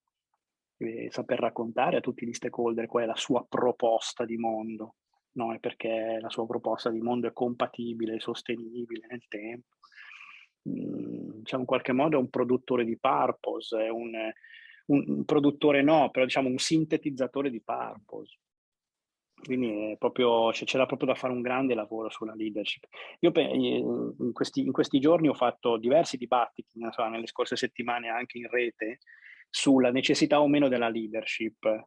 [0.84, 4.96] deve saper raccontare a tutti gli stakeholder qual è la sua proposta di mondo,
[5.34, 5.56] no?
[5.60, 9.78] perché la sua proposta di mondo è compatibile, sostenibile nel tempo.
[10.70, 14.12] Mm, diciamo in qualche modo è un produttore di purpose, è un,
[14.88, 18.38] un, un produttore no, però diciamo un sintetizzatore di purpose.
[19.44, 22.86] Quindi proprio, c'era proprio da fare un grande lavoro sulla leadership.
[23.20, 28.38] Io in questi, in questi giorni ho fatto diversi dibattiti, so, nelle scorse settimane anche
[28.38, 29.00] in rete,
[29.54, 31.86] sulla necessità o meno della leadership.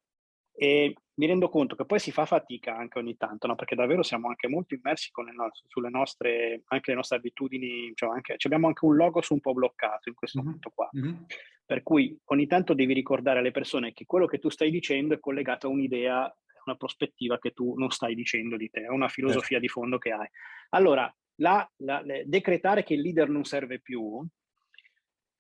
[0.55, 3.57] E mi rendo conto che poi si fa fatica anche ogni tanto, no?
[3.57, 8.37] perché davvero siamo anche molto immersi nostre, sulle nostre, anche le nostre abitudini, cioè anche,
[8.45, 10.47] abbiamo anche un logos un po' bloccato in questo mm-hmm.
[10.47, 10.89] momento qua.
[10.97, 11.23] Mm-hmm.
[11.67, 15.19] Per cui ogni tanto devi ricordare alle persone che quello che tu stai dicendo è
[15.19, 19.57] collegato a un'idea, una prospettiva che tu non stai dicendo di te, a una filosofia
[19.57, 19.61] eh.
[19.61, 20.29] di fondo che hai.
[20.71, 24.25] Allora, la, la, decretare che il leader non serve più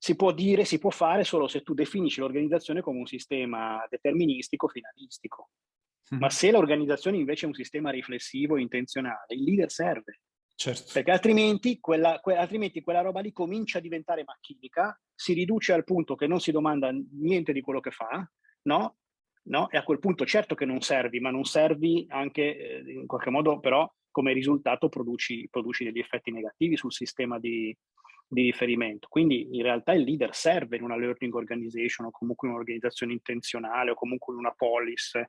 [0.06, 4.68] si può dire, si può fare solo se tu definisci l'organizzazione come un sistema deterministico,
[4.68, 5.50] finalistico.
[6.14, 6.18] Mm.
[6.20, 10.20] Ma se l'organizzazione invece è un sistema riflessivo, intenzionale, il leader serve.
[10.54, 10.92] Certo.
[10.92, 15.82] Perché altrimenti quella, que, altrimenti quella roba lì comincia a diventare macchinica, si riduce al
[15.82, 16.88] punto che non si domanda
[17.18, 18.30] niente di quello che fa,
[18.62, 18.98] no?
[19.48, 19.68] no?
[19.70, 23.30] E a quel punto certo che non servi, ma non servi anche eh, in qualche
[23.30, 27.76] modo però come risultato produci, produci degli effetti negativi sul sistema di,
[28.28, 29.06] di riferimento.
[29.08, 33.92] Quindi in realtà il leader serve in una learning organization o comunque in un'organizzazione intenzionale
[33.92, 35.20] o comunque in una policy,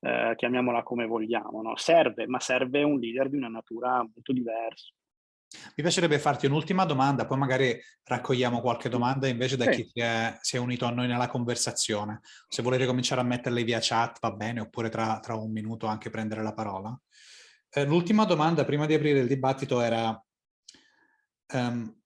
[0.00, 1.76] eh, chiamiamola come vogliamo, no?
[1.76, 4.92] serve, ma serve un leader di una natura molto diversa.
[5.76, 9.70] Mi piacerebbe farti un'ultima domanda, poi magari raccogliamo qualche domanda invece da sì.
[9.70, 12.20] chi si è, si è, unito a noi nella conversazione.
[12.48, 16.10] Se volete cominciare a metterle via chat va bene, oppure tra, tra un minuto anche
[16.10, 16.98] prendere la parola.
[17.70, 20.20] Eh, l'ultima domanda prima di aprire il dibattito era
[21.52, 22.02] um,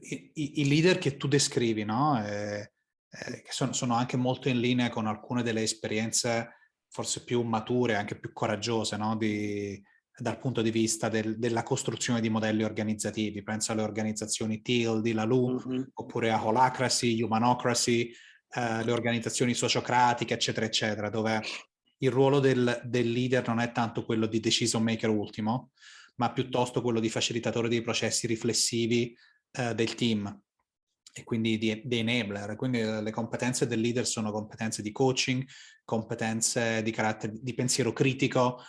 [0.00, 2.24] i, i, leader che tu descrivi, no?
[2.24, 2.72] Eh,
[3.10, 6.56] eh, che sono, sono, anche molto in linea con alcune delle esperienze
[6.88, 9.16] forse più mature, anche più coraggiose, no?
[9.16, 9.82] Di,
[10.16, 13.42] dal punto di vista del, della costruzione di modelli organizzativi.
[13.42, 15.82] Penso alle organizzazioni TIL di Lalu, mm-hmm.
[15.94, 18.12] oppure a Holacracy, Humanocracy,
[18.50, 21.42] eh, le organizzazioni sociocratiche, eccetera, eccetera, dove
[21.98, 25.70] il ruolo del, del leader non è tanto quello di decision maker ultimo,
[26.16, 29.16] ma piuttosto quello di facilitatore dei processi riflessivi
[29.56, 30.42] eh, del team
[31.16, 32.56] e quindi di, di, enabler.
[32.56, 35.46] Quindi le competenze del leader sono competenze di coaching,
[35.84, 38.60] competenze di carattere di pensiero critico,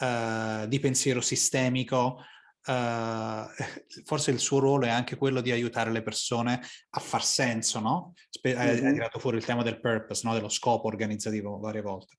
[0.00, 2.22] uh, di pensiero sistemico.
[2.66, 3.46] Uh,
[4.04, 8.12] forse il suo ruolo è anche quello di aiutare le persone a far senso, no?
[8.28, 8.84] Spe- mm-hmm.
[8.84, 10.34] Hai tirato fuori il tema del purpose, no?
[10.34, 12.18] dello scopo organizzativo varie volte.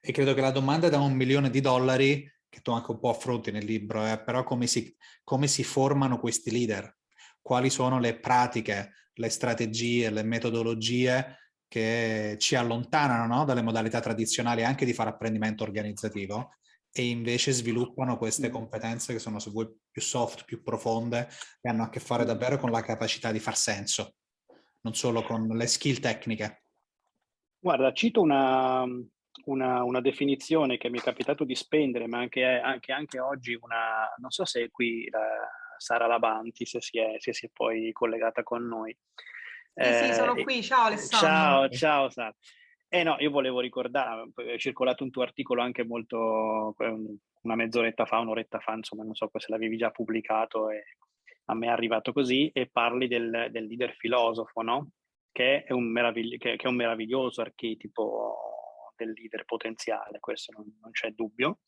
[0.00, 3.10] E credo che la domanda da un milione di dollari che tu anche un po'
[3.10, 6.96] affronti nel libro, eh, però come si, come si formano questi leader?
[7.40, 11.36] Quali sono le pratiche, le strategie, le metodologie
[11.68, 13.44] che ci allontanano no?
[13.44, 16.52] dalle modalità tradizionali anche di fare apprendimento organizzativo
[16.90, 21.28] e invece sviluppano queste competenze che sono, se vuoi, più soft, più profonde,
[21.60, 24.14] e hanno a che fare davvero con la capacità di far senso,
[24.80, 26.64] non solo con le skill tecniche.
[27.60, 28.84] Guarda, cito una,
[29.48, 34.12] una, una definizione che mi è capitato di spendere, ma anche, anche, anche oggi una,
[34.18, 35.26] non so se è qui la,
[35.78, 38.96] Sara Labanti, se si, è, se si è poi collegata con noi.
[39.74, 40.62] Sì, eh, sì, sono qui.
[40.62, 41.28] Ciao Alessandro.
[41.28, 42.34] Ciao, ciao Sara.
[42.90, 46.74] Eh no, io volevo ricordare, è circolato un tuo articolo anche molto,
[47.42, 50.84] una mezz'oretta fa, un'oretta fa, insomma, non so se l'avevi già pubblicato e
[51.50, 54.90] a me è arrivato così, e parli del, del leader filosofo, no?
[55.30, 58.57] Che è, un meravigli- che, che è un meraviglioso archetipo
[59.04, 61.60] del leader potenziale, questo non, non c'è dubbio.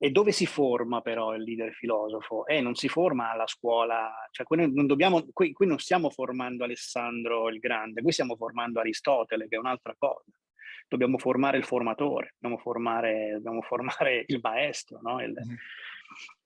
[0.00, 2.46] E dove si forma però il leader filosofo?
[2.46, 6.62] Eh, non si forma alla scuola, cioè qui non, dobbiamo, qui, qui non stiamo formando
[6.62, 10.30] Alessandro il Grande, qui stiamo formando Aristotele, che è un'altra cosa.
[10.86, 15.20] Dobbiamo formare il formatore, dobbiamo formare, dobbiamo formare il maestro, no?
[15.20, 15.54] il, mm.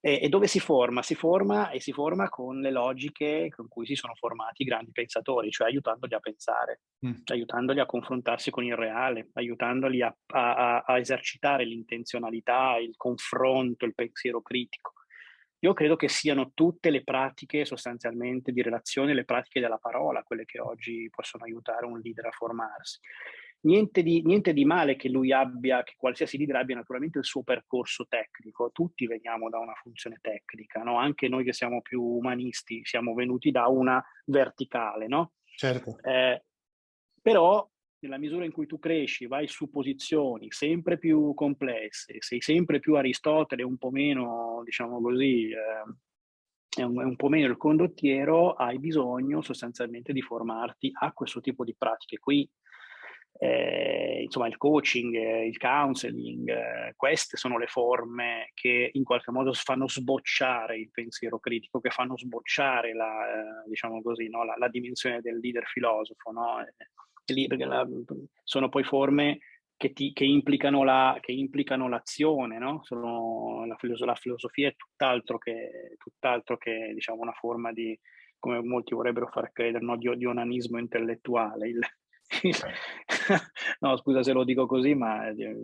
[0.04, 1.00] E, e, dove si forma?
[1.00, 4.90] Si forma e si forma con le logiche con cui si sono formati i grandi
[4.90, 7.20] pensatori, cioè aiutandoli a pensare, mm.
[7.26, 13.94] aiutandoli a confrontarsi con il reale, aiutandoli a, a, a esercitare l'intenzionalità, il confronto, il
[13.94, 14.94] pensiero critico.
[15.60, 20.44] Io credo che siano tutte le pratiche sostanzialmente di relazione, le pratiche della parola, quelle
[20.44, 22.98] che oggi possono aiutare un leader a formarsi
[23.62, 27.42] niente di, niente di, male che lui abbia, che qualsiasi leader abbia naturalmente il suo
[27.42, 28.70] percorso tecnico.
[28.72, 30.98] Tutti veniamo da una funzione tecnica, no?
[30.98, 35.32] Anche noi che siamo più umanisti siamo venuti da una verticale, no?
[35.56, 35.98] Certo.
[36.02, 36.42] Eh,
[37.20, 37.68] però
[38.02, 42.96] nella misura in cui tu cresci, vai su posizioni sempre più complesse, sei sempre più
[42.96, 48.54] Aristotele, un po' meno, diciamo così, eh, è un, è un, po' meno il condottiero,
[48.54, 52.18] hai bisogno sostanzialmente di formarti a questo tipo di pratiche.
[52.18, 52.48] Qui
[53.38, 59.30] eh, insomma il coaching, eh, il counseling, eh, queste sono le forme che in qualche
[59.30, 64.44] modo fanno sbocciare il pensiero critico, che fanno sbocciare la, eh, diciamo così, no?
[64.44, 66.30] la, la, dimensione del leader filosofo.
[66.30, 66.64] No?
[67.66, 67.88] La,
[68.44, 69.38] sono poi forme
[69.76, 72.80] che, ti, che, implicano, la, che implicano l'azione, no?
[72.84, 77.98] sono, la, filoso- la, filosofia è tutt'altro che, tutt'altro che diciamo, una forma di,
[78.38, 79.96] come molti vorrebbero far credere, no?
[79.96, 81.68] di, di onanismo intellettuale.
[81.68, 81.80] Il,
[83.80, 85.54] no, scusa se lo dico così, ma eh,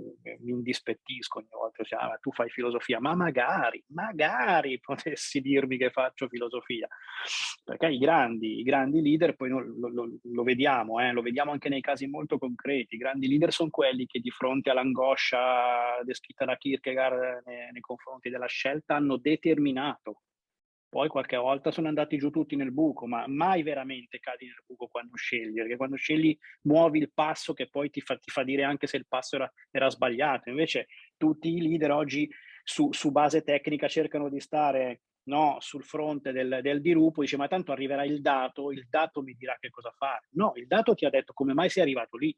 [0.41, 1.83] mi indispettisco ogni volta.
[1.83, 6.87] Cioè, ah, tu fai filosofia, ma magari, magari potessi dirmi che faccio filosofia.
[7.65, 11.69] Perché i grandi, i grandi leader, poi lo, lo, lo vediamo, eh, lo vediamo anche
[11.69, 12.97] nei casi molto concreti.
[12.97, 18.29] I grandi leader sono quelli che di fronte all'angoscia descritta da Kierkegaard nei, nei confronti
[18.29, 20.21] della scelta hanno determinato
[20.88, 24.87] poi qualche volta sono andati giù tutti nel buco, ma mai veramente cadi nel buco
[24.87, 28.64] quando scegli, perché quando scegli muovi il passo che poi ti fa, ti fa dire
[28.64, 30.48] anche se il passo era, era, sbagliato.
[30.48, 32.29] Invece tutti i leader oggi
[32.62, 37.48] su, su base tecnica cercano di stare no, sul fronte del, del dirupo, dice ma
[37.48, 40.29] tanto arriverà il dato, il dato mi dirà che cosa fare.
[40.33, 42.35] No, il dato ti ha detto come mai sei arrivato lì,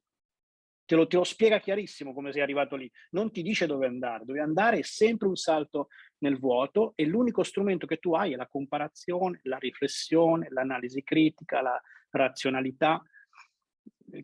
[0.90, 4.24] te lo, te lo, spiega chiarissimo come sei arrivato lì, non ti dice dove andare,
[4.24, 5.86] dove andare è sempre un salto
[6.18, 11.62] nel vuoto e l'unico strumento che tu hai è la comparazione, la riflessione, l'analisi critica,
[11.62, 13.00] la razionalità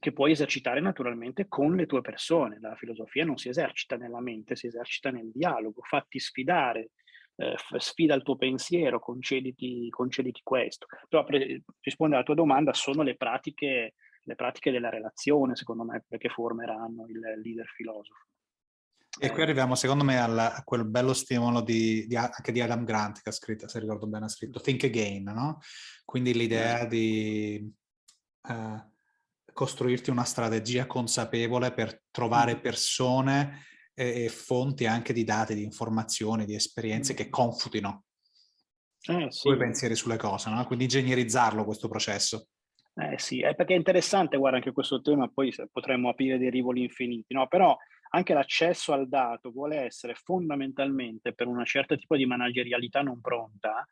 [0.00, 2.59] che puoi esercitare naturalmente con le tue persone.
[2.61, 6.90] La filosofia non si esercita nella mente, si esercita nel dialogo, fatti sfidare,
[7.37, 10.88] eh, sfida il tuo pensiero, concediti, concediti questo.
[11.09, 13.94] Però per rispondere alla tua domanda, sono le pratiche
[14.26, 18.26] le pratiche della relazione, secondo me, perché formeranno il leader filosofo.
[19.18, 22.84] E qui arriviamo, secondo me, alla, a quel bello stimolo di, di, anche di Adam
[22.84, 25.58] Grant, che ha scritto, se ricordo bene, ha scritto Think Again, no?
[26.04, 27.72] Quindi l'idea di
[28.48, 28.90] eh,
[29.52, 32.60] costruirti una strategia consapevole per trovare mm.
[32.60, 38.04] persone e, e, fonti anche di dati, di informazioni, di esperienze che confutino
[39.00, 39.38] eh, sì.
[39.38, 40.62] i tuoi pensieri sulle cose, no?
[40.66, 42.48] Quindi ingegnerizzarlo questo processo.
[42.98, 46.82] Eh sì, è perché è interessante, guarda, anche questo tema, poi potremmo aprire dei rivoli
[46.82, 47.46] infiniti, no?
[47.46, 47.76] Però
[48.11, 53.87] anche l'accesso al dato vuole essere fondamentalmente per una certa tipo di managerialità non pronta,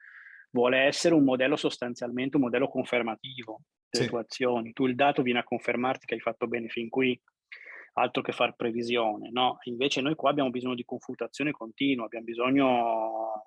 [0.52, 4.10] vuole essere un modello sostanzialmente, un modello confermativo delle sì.
[4.10, 4.72] tue azioni.
[4.72, 7.20] Tu il dato viene a confermarti che hai fatto bene fin qui,
[7.94, 9.58] altro che far previsione, no?
[9.64, 13.42] Invece noi qua abbiamo bisogno di confutazione continua, abbiamo bisogno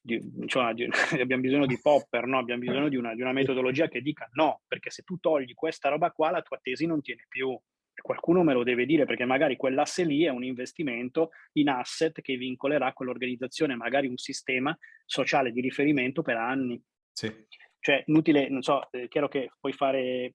[0.00, 0.88] di, cioè, di,
[1.20, 2.38] abbiamo bisogno di popper, no?
[2.38, 5.88] abbiamo bisogno di una, di una, metodologia che dica no, perché se tu togli questa
[5.88, 7.58] roba qua la tua tesi non tiene più.
[8.00, 12.36] Qualcuno me lo deve dire perché magari quell'asse lì è un investimento in asset che
[12.36, 16.82] vincolerà quell'organizzazione, magari un sistema sociale di riferimento per anni.
[17.12, 17.30] Sì.
[17.78, 20.34] Cioè, inutile, non so, è chiaro che puoi fare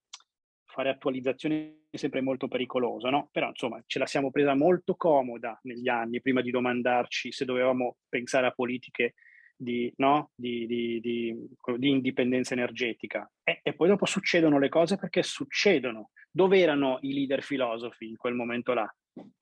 [0.75, 3.29] fare attualizzazioni è sempre molto pericoloso, no?
[3.31, 7.95] Però insomma ce la siamo presa molto comoda negli anni prima di domandarci se dovevamo
[8.09, 9.13] pensare a politiche
[9.55, 10.31] di, no?
[10.35, 13.29] di, di, di indipendenza energetica.
[13.43, 16.11] E, e, poi dopo succedono le cose perché succedono.
[16.31, 18.93] Dove erano i leader filosofi in quel momento là?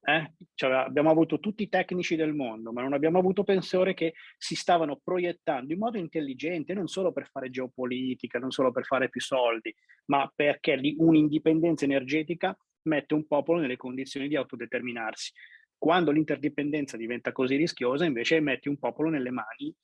[0.02, 0.34] Eh?
[0.54, 4.54] Cioè, abbiamo avuto tutti i tecnici del mondo, ma non abbiamo avuto pensatori che si
[4.54, 9.20] stavano proiettando in modo intelligente, non solo per fare geopolitica, non solo per fare più
[9.20, 9.74] soldi,
[10.06, 15.32] ma perché un'indipendenza energetica mette un popolo nelle condizioni di autodeterminarsi.
[15.76, 19.74] Quando l'interdipendenza diventa così rischiosa, invece metti un popolo nelle mani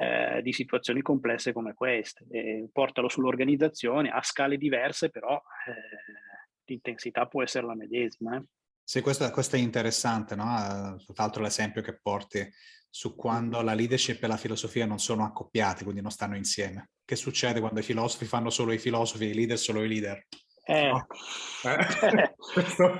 [0.00, 2.24] eh, di situazioni complesse come queste.
[2.30, 8.36] E portalo sull'organizzazione a scale diverse, però eh, l'intensità può essere la medesima.
[8.36, 8.44] Eh.
[8.82, 10.96] Sì, questo, questo, è interessante, no?
[11.04, 12.48] Tra l'altro l'esempio che porti
[12.88, 16.90] su quando la leadership e la filosofia non sono accoppiate, quindi non stanno insieme.
[17.04, 20.26] Che succede quando i filosofi fanno solo i filosofi e i leader solo i leader?
[20.64, 21.06] Eh, no.
[21.64, 22.34] eh.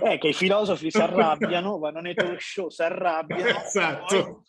[0.12, 3.60] eh che i filosofi si arrabbiano, vanno nei talk show, si arrabbiano.
[3.64, 4.42] Esatto.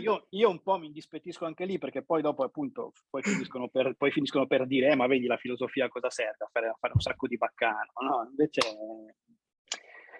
[0.00, 3.94] Io, io, un po' mi indispettisco anche lì perché poi dopo appunto poi finiscono per,
[3.96, 6.94] poi finiscono per dire eh, ma vedi la filosofia cosa serve a fare, a fare
[6.94, 8.26] un sacco di baccano no?
[8.30, 8.60] invece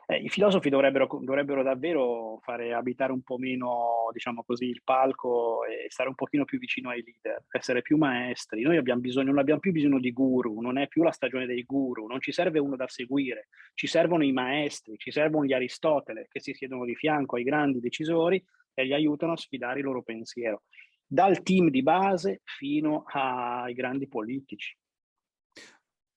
[0.09, 5.65] eh, i filosofi dovrebbero, dovrebbero, davvero fare abitare un po' meno, diciamo così, il palco
[5.65, 8.63] e stare un pochino più vicino ai leader, essere più maestri.
[8.63, 11.65] Noi abbiamo bisogno, non abbiamo più bisogno di guru, non è più la stagione dei
[11.65, 16.29] guru, non ci serve uno da seguire, ci servono i maestri, ci servono gli Aristotele
[16.31, 18.43] che si siedono di fianco ai grandi decisori
[18.77, 20.63] e gli aiutano a sfidare il loro pensiero,
[21.07, 24.77] dal team di base fino ai grandi politici.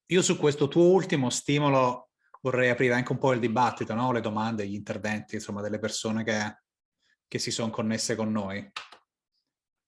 [0.07, 2.10] Io su questo tuo ultimo stimolo
[2.41, 4.12] vorrei aprire anche un po' il dibattito, no?
[4.12, 6.64] le domande, gli interventi, insomma, delle persone che,
[7.28, 8.70] che si sono connesse con noi.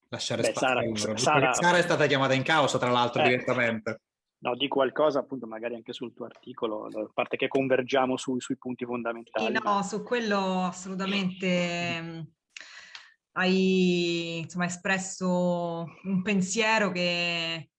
[0.10, 4.02] Lasciare Beh, spazio Sara, Sara, Sara, è stata chiamata in causa, tra l'altro, eh, direttamente.
[4.40, 8.58] No, di qualcosa appunto magari anche sul tuo articolo, a parte che convergiamo su, sui
[8.58, 9.46] punti fondamentali.
[9.46, 9.84] Sì, no, ma...
[9.84, 12.40] su quello assolutamente
[13.34, 17.72] hai insomma, espresso un pensiero che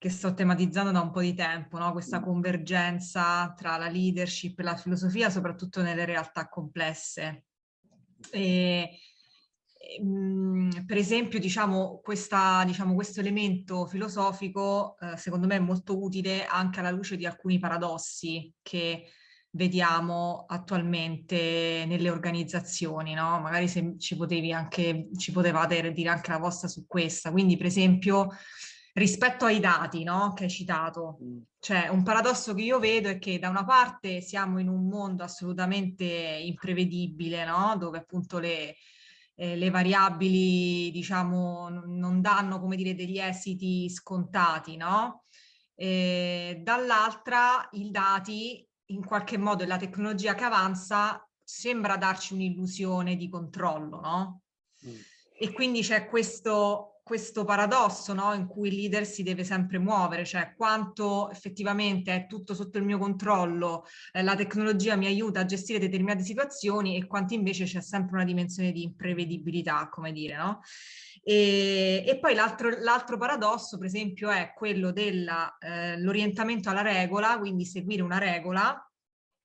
[0.00, 1.92] che sto tematizzando da un po' di tempo, no?
[1.92, 7.44] questa convergenza tra la leadership e la filosofia, soprattutto nelle realtà complesse.
[8.30, 8.98] E,
[9.98, 16.46] ehm, per esempio, diciamo, questa, diciamo, questo elemento filosofico eh, secondo me è molto utile
[16.46, 19.04] anche alla luce di alcuni paradossi che
[19.52, 23.40] vediamo attualmente nelle organizzazioni, no?
[23.40, 27.30] Magari se ci potevi anche, ci potevate dire anche la vostra su questa.
[27.30, 28.28] Quindi, per esempio,
[28.94, 30.32] rispetto ai dati no?
[30.34, 31.18] che hai citato.
[31.22, 31.38] Mm.
[31.58, 35.22] Cioè, un paradosso che io vedo è che da una parte siamo in un mondo
[35.22, 37.76] assolutamente imprevedibile, no?
[37.78, 38.76] dove appunto le,
[39.34, 45.24] eh, le variabili, diciamo, non danno, come dire, degli esiti scontati, no?
[45.74, 53.28] E dall'altra i dati, in qualche modo, la tecnologia che avanza sembra darci un'illusione di
[53.28, 54.42] controllo, no?
[54.86, 54.94] Mm.
[55.38, 58.32] E quindi c'è questo questo paradosso no?
[58.34, 62.84] in cui il leader si deve sempre muovere, cioè quanto effettivamente è tutto sotto il
[62.84, 67.80] mio controllo, eh, la tecnologia mi aiuta a gestire determinate situazioni e quanto invece c'è
[67.80, 70.60] sempre una dimensione di imprevedibilità, come dire, no?
[71.22, 78.02] E, e poi l'altro paradosso, per esempio, è quello dell'orientamento eh, alla regola, quindi seguire
[78.02, 78.84] una regola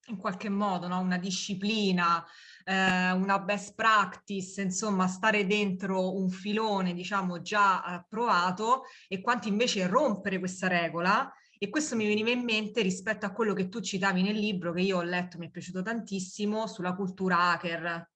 [0.07, 0.99] in qualche modo, no?
[0.99, 2.23] una disciplina,
[2.63, 9.87] eh, una best practice, insomma stare dentro un filone diciamo già approvato e quanto invece
[9.87, 14.21] rompere questa regola e questo mi veniva in mente rispetto a quello che tu citavi
[14.21, 18.09] nel libro che io ho letto, mi è piaciuto tantissimo, sulla cultura hacker.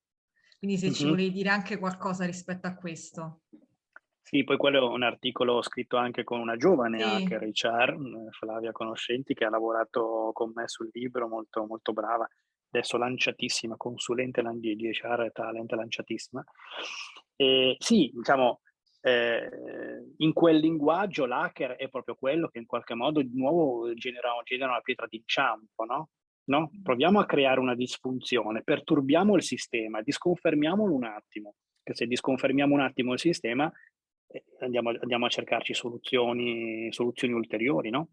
[0.60, 0.93] Quindi se uh-huh.
[0.93, 3.43] ci volevi dire anche qualcosa rispetto a questo.
[4.22, 7.03] Sì, poi quello è un articolo scritto anche con una giovane sì.
[7.03, 12.28] hacker, HR, Flavia Conoscenti, che ha lavorato con me sul libro, molto, molto brava,
[12.72, 16.43] adesso lanciatissima, consulente di HR talent lanciatissima.
[17.36, 18.60] E sì, diciamo,
[19.01, 19.49] eh,
[20.18, 24.72] in quel linguaggio l'hacker è proprio quello che in qualche modo di nuovo genera, genera
[24.72, 26.10] una pietra d'inciampo, no?
[26.50, 26.72] No?
[26.84, 32.82] Proviamo a creare una disfunzione, perturbiamo il sistema, disconfermiamolo un attimo, che se disconfermiamo un
[32.82, 33.72] attimo il sistema
[34.28, 38.10] eh, andiamo, andiamo, a cercarci soluzioni, soluzioni ulteriori, no?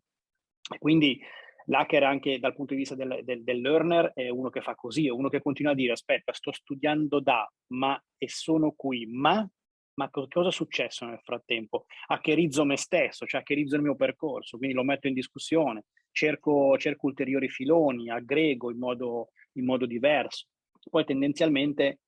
[0.78, 1.20] Quindi
[1.66, 5.06] l'hacker anche dal punto di vista del, del, del, learner è uno che fa così,
[5.06, 9.48] è uno che continua a dire aspetta, sto studiando da, ma e sono qui, ma,
[9.94, 11.86] ma cosa è successo nel frattempo?
[12.08, 15.84] Hackerizzo me stesso, cioè hackerizzo il mio percorso, quindi lo metto in discussione,
[16.16, 20.46] cerco, cerco ulteriori filoni, aggrego in modo, in modo diverso.
[20.88, 22.00] Poi tendenzialmente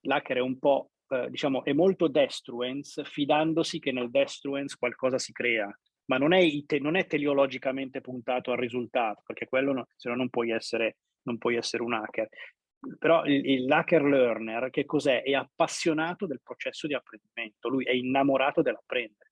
[0.00, 5.30] l'hacker è un po' eh, diciamo, è molto destruence, fidandosi che nel destruence qualcosa si
[5.32, 5.68] crea.
[6.06, 6.46] ma non è,
[6.80, 11.38] non è teleologicamente puntato al risultato, perché quello no, se no non puoi essere, non
[11.38, 12.28] puoi essere un hacker.
[12.98, 15.22] Però il, il hacker learner, che cos'è?
[15.22, 19.30] È appassionato del processo di apprendimento, lui è innamorato dell'apprendere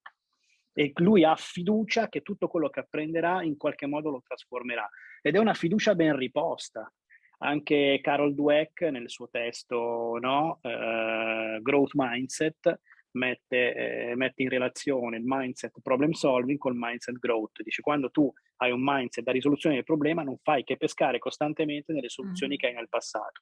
[0.73, 4.89] e lui ha fiducia che tutto quello che apprenderà in qualche modo lo trasformerà
[5.21, 6.91] ed è una fiducia ben riposta.
[7.39, 12.81] Anche Carol Dweck nel suo testo no, uh, Growth Mindset
[13.13, 17.63] mette, eh, mette, in relazione il mindset problem solving col mindset growth.
[17.63, 21.93] Dice quando tu hai un mindset da risoluzione del problema non fai che pescare costantemente
[21.93, 22.59] nelle soluzioni mm.
[22.59, 23.41] che hai nel passato.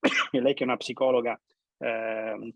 [0.30, 1.40] e lei che è una psicologa
[1.78, 2.52] eh,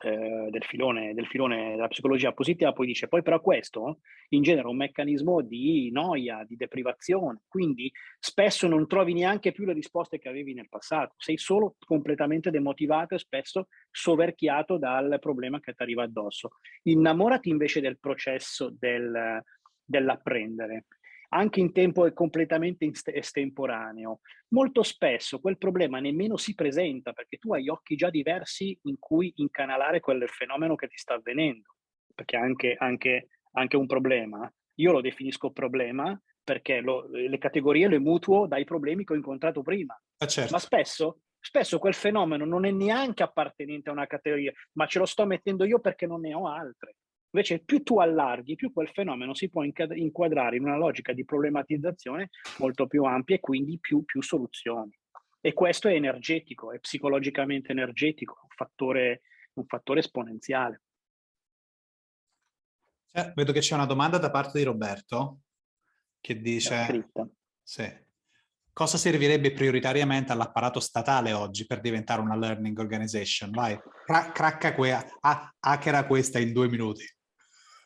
[0.00, 4.76] eh, del, filone, del filone della psicologia positiva, poi dice, poi però questo ingenera un
[4.76, 10.54] meccanismo di noia, di deprivazione, quindi spesso non trovi neanche più le risposte che avevi
[10.54, 16.50] nel passato, sei solo completamente demotivato e spesso soverchiato dal problema che ti arriva addosso.
[16.84, 19.42] Innamorati invece del processo del,
[19.84, 20.86] dell'apprendere
[21.34, 24.20] anche in tempo completamente estemporaneo.
[24.48, 29.32] Molto spesso quel problema nemmeno si presenta perché tu hai occhi già diversi in cui
[29.36, 31.76] incanalare quel fenomeno che ti sta avvenendo,
[32.14, 38.00] perché anche, anche, anche un problema, io lo definisco problema perché lo, le categorie le
[38.00, 40.52] mutuo dai problemi che ho incontrato prima, ah, certo.
[40.52, 45.06] ma spesso spesso quel fenomeno non è neanche appartenente a una categoria, ma ce lo
[45.06, 46.96] sto mettendo io perché non ne ho altre.
[47.34, 52.28] Invece più tu allarghi, più quel fenomeno si può inquadrare in una logica di problematizzazione
[52.58, 54.94] molto più ampia e quindi più, più soluzioni.
[55.40, 59.22] E questo è energetico, è psicologicamente energetico, un fattore,
[59.54, 60.82] un fattore esponenziale.
[63.12, 65.40] Eh, vedo che c'è una domanda da parte di Roberto
[66.20, 67.08] che dice...
[67.62, 68.10] Sì.
[68.74, 73.50] Cosa servirebbe prioritariamente all'apparato statale oggi per diventare una learning organization?
[73.50, 77.04] Vai, cra- cracca que- ah, hackera questa in due minuti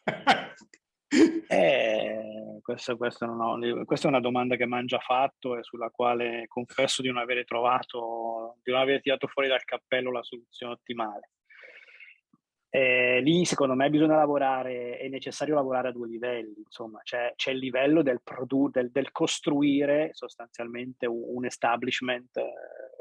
[1.48, 5.90] eh, questo, questo ho, questa è una domanda che mi hanno già fatto e sulla
[5.90, 10.72] quale confesso di non aver trovato, di non aver tirato fuori dal cappello la soluzione
[10.72, 11.30] ottimale.
[12.68, 17.52] Eh, lì secondo me bisogna lavorare, è necessario lavorare a due livelli, insomma, c'è, c'è
[17.52, 22.52] il livello del, produ- del, del, costruire sostanzialmente un, establishment, eh,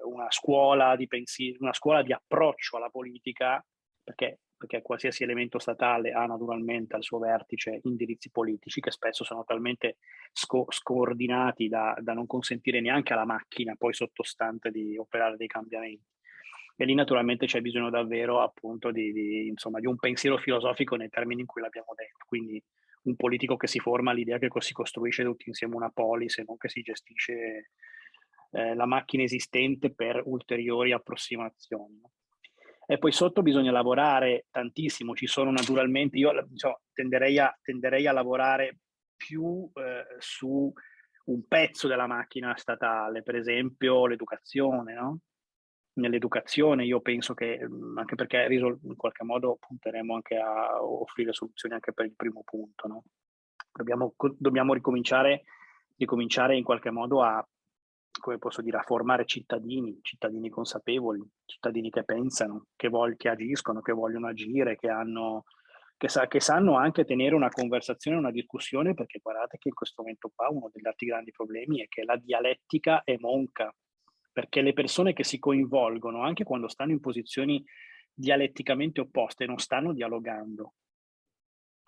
[0.06, 3.62] una scuola di pensiero, una scuola di approccio alla politica,
[4.02, 9.44] perché perché qualsiasi elemento statale ha naturalmente al suo vertice indirizzi politici che spesso sono
[9.44, 9.98] talmente
[10.32, 16.14] sco- scordinati da, da, non consentire neanche alla macchina poi sottostante di operare dei cambiamenti.
[16.78, 21.10] E lì naturalmente c'è bisogno davvero appunto di, di, insomma, di un pensiero filosofico nei
[21.10, 22.62] termini in cui l'abbiamo detto, quindi
[23.04, 26.58] un politico che si forma all'idea che si costruisce tutti insieme una polis e non
[26.58, 27.72] che si gestisce
[28.52, 32.00] eh, la macchina esistente per ulteriori approssimazioni.
[32.02, 32.12] No?
[32.86, 38.12] E poi sotto bisogna lavorare tantissimo, ci sono naturalmente, io diciamo, tenderei, a, tenderei, a,
[38.12, 38.80] lavorare
[39.16, 40.72] più eh, su
[41.26, 45.20] un pezzo della macchina statale, per esempio l'educazione, no?
[45.94, 51.74] Nell'educazione io penso che, mm, anche perché in qualche modo punteremo anche a offrire soluzioni
[51.74, 53.04] anche per il primo punto, no?
[53.72, 55.44] Dobbiamo, dobbiamo ricominciare,
[55.98, 57.46] ricominciare in qualche modo a
[58.20, 63.82] come posso dire, a formare cittadini, cittadini consapevoli, cittadini che pensano, che, voglio, che agiscono,
[63.82, 65.44] che vogliono agire, che, hanno,
[65.98, 70.02] che, sa, che, sanno anche tenere una conversazione, una discussione, perché guardate che in questo
[70.02, 73.74] momento qua uno degli altri grandi problemi è che la dialettica è monca,
[74.32, 77.64] perché le persone che si coinvolgono, anche quando stanno in posizioni
[78.14, 80.74] dialetticamente opposte, non stanno dialogando,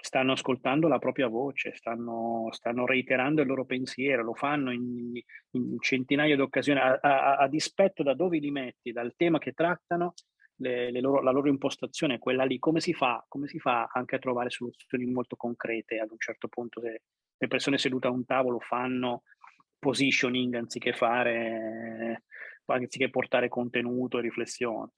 [0.08, 5.12] stanno ascoltando la propria voce, stanno, stanno, reiterando il loro pensiero, lo fanno in,
[5.51, 9.51] in centinaia di occasioni, a, a, a, dispetto da dove li metti, dal tema che
[9.51, 10.14] trattano,
[10.60, 12.58] le, le loro, la loro impostazione è quella lì.
[12.58, 16.47] Come si, fa, come si fa anche a trovare soluzioni molto concrete ad un certo
[16.47, 17.01] punto se
[17.38, 19.24] le persone sedute a un tavolo fanno
[19.78, 22.24] positioning anziché fare,
[22.66, 24.91] anziché portare contenuto e riflessione.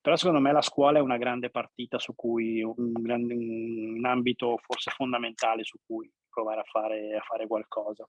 [0.00, 4.58] Però secondo me la scuola è una grande partita su cui, un, grande, un ambito
[4.62, 8.08] forse fondamentale su cui provare a fare, a fare qualcosa.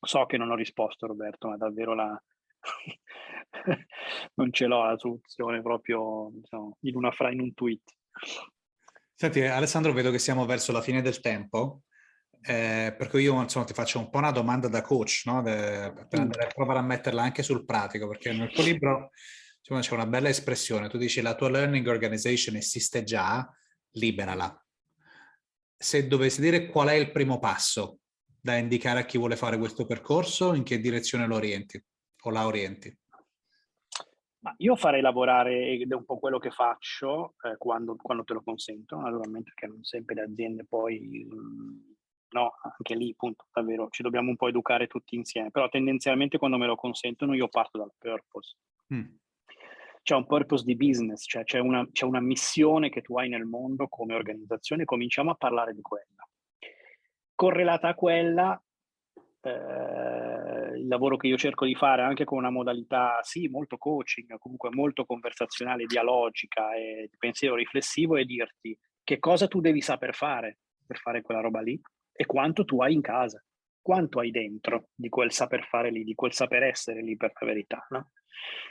[0.00, 2.22] So che non ho risposto Roberto, ma davvero la...
[4.34, 7.82] non ce l'ho la soluzione proprio diciamo, in, una fra- in un tweet.
[9.14, 11.82] Senti Alessandro, vedo che siamo verso la fine del tempo.
[12.40, 15.42] Eh, per cui io insomma, ti faccio un po' una domanda da coach, no?
[15.42, 19.10] De, per andare a provare a metterla anche sul pratico, perché nel tuo libro
[19.58, 20.88] Insomma, c'è una bella espressione.
[20.88, 23.48] Tu dici la tua learning organization esiste già,
[23.92, 24.64] liberala.
[25.76, 28.00] Se dovessi dire qual è il primo passo
[28.40, 31.82] da indicare a chi vuole fare questo percorso, in che direzione lo orienti
[32.22, 32.96] o la orienti?
[34.40, 38.34] Ma io farei lavorare, ed è un po' quello che faccio eh, quando, quando, te
[38.34, 41.96] lo consento, naturalmente, che non sempre le aziende poi mh,
[42.30, 46.56] no, anche lì, appunto, davvero, ci dobbiamo un po' educare tutti insieme, però tendenzialmente quando
[46.56, 48.56] me lo consentono io parto dal purpose.
[48.94, 49.06] Mm.
[50.02, 53.44] C'è un purpose di business, cioè c'è una, c'è una missione che tu hai nel
[53.44, 56.26] mondo come organizzazione, cominciamo a parlare di quella.
[57.34, 58.62] Correlata a quella,
[59.40, 64.36] eh, il lavoro che io cerco di fare anche con una modalità, sì, molto coaching,
[64.38, 70.14] comunque molto conversazionale, dialogica e di pensiero riflessivo, è dirti che cosa tu devi saper
[70.14, 71.80] fare per fare quella roba lì
[72.12, 73.42] e quanto tu hai in casa,
[73.80, 77.46] quanto hai dentro di quel saper fare lì, di quel saper essere lì per la
[77.46, 77.86] verità.
[77.90, 78.10] No?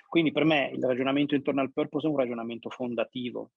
[0.08, 3.52] Quindi per me il ragionamento intorno al purpose è un ragionamento fondativo,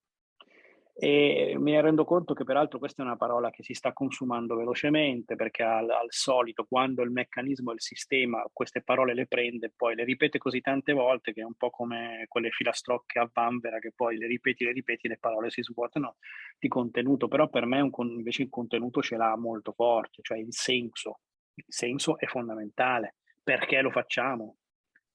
[1.03, 5.35] e mi rendo conto che peraltro questa è una parola che si sta consumando velocemente
[5.35, 10.05] perché al, al, solito quando il meccanismo, il sistema queste parole le prende poi le
[10.05, 14.19] ripete così tante volte che è un po' come quelle filastrocche a vanvera che poi
[14.19, 16.17] le ripeti, le ripeti, le parole si svuotano
[16.59, 20.53] di contenuto, però per me un, invece il contenuto ce l'ha molto forte, cioè il
[20.53, 21.21] senso.
[21.55, 23.17] Il senso è fondamentale.
[23.43, 24.57] Perché lo facciamo?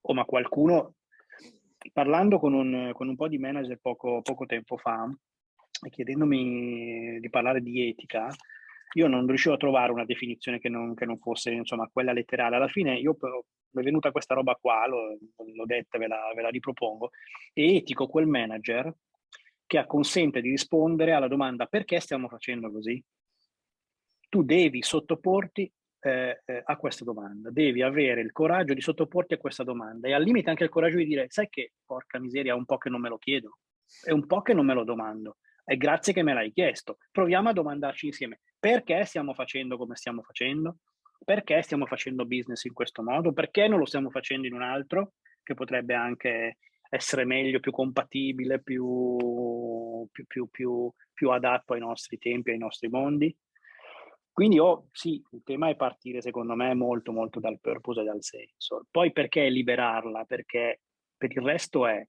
[0.08, 0.96] Oh, ma qualcuno,
[1.92, 5.12] parlando con un, con un po' di manager poco, poco tempo fa,
[5.90, 8.30] chiedendomi di parlare di etica,
[8.94, 12.56] io non riuscivo a trovare una definizione che non, che non fosse insomma quella letterale.
[12.56, 13.18] Alla fine io
[13.72, 15.18] mi è venuta questa roba qua, l'ho,
[15.54, 17.10] l'ho detta, ve la, ve la ripropongo,
[17.52, 18.94] è etico quel manager
[19.66, 23.04] che consente di rispondere alla domanda perché stiamo facendo così?
[24.30, 25.72] Tu devi sottoporti
[26.06, 30.14] eh, eh, a questa domanda, devi avere il coraggio di sottoporti a questa domanda e
[30.14, 32.90] al limite anche il coraggio di dire, sai che porca miseria, è un po' che
[32.90, 33.58] non me lo chiedo,
[34.04, 35.38] è un po' che non me lo domando.
[35.66, 36.98] E grazie che me l'hai chiesto.
[37.12, 40.78] Proviamo a domandarci insieme perché stiamo facendo come stiamo facendo,
[41.24, 45.14] perché stiamo facendo business in questo modo, perché non lo stiamo facendo in un altro
[45.42, 52.52] che potrebbe anche essere meglio, più compatibile, più, più, più, più adatto ai nostri tempi,
[52.52, 53.36] ai nostri mondi.
[54.36, 58.22] Quindi oh, sì, il tema è partire secondo me molto molto dal purpose e dal
[58.22, 58.86] senso.
[58.92, 60.26] Poi perché liberarla?
[60.26, 60.82] Perché
[61.16, 62.06] per il resto è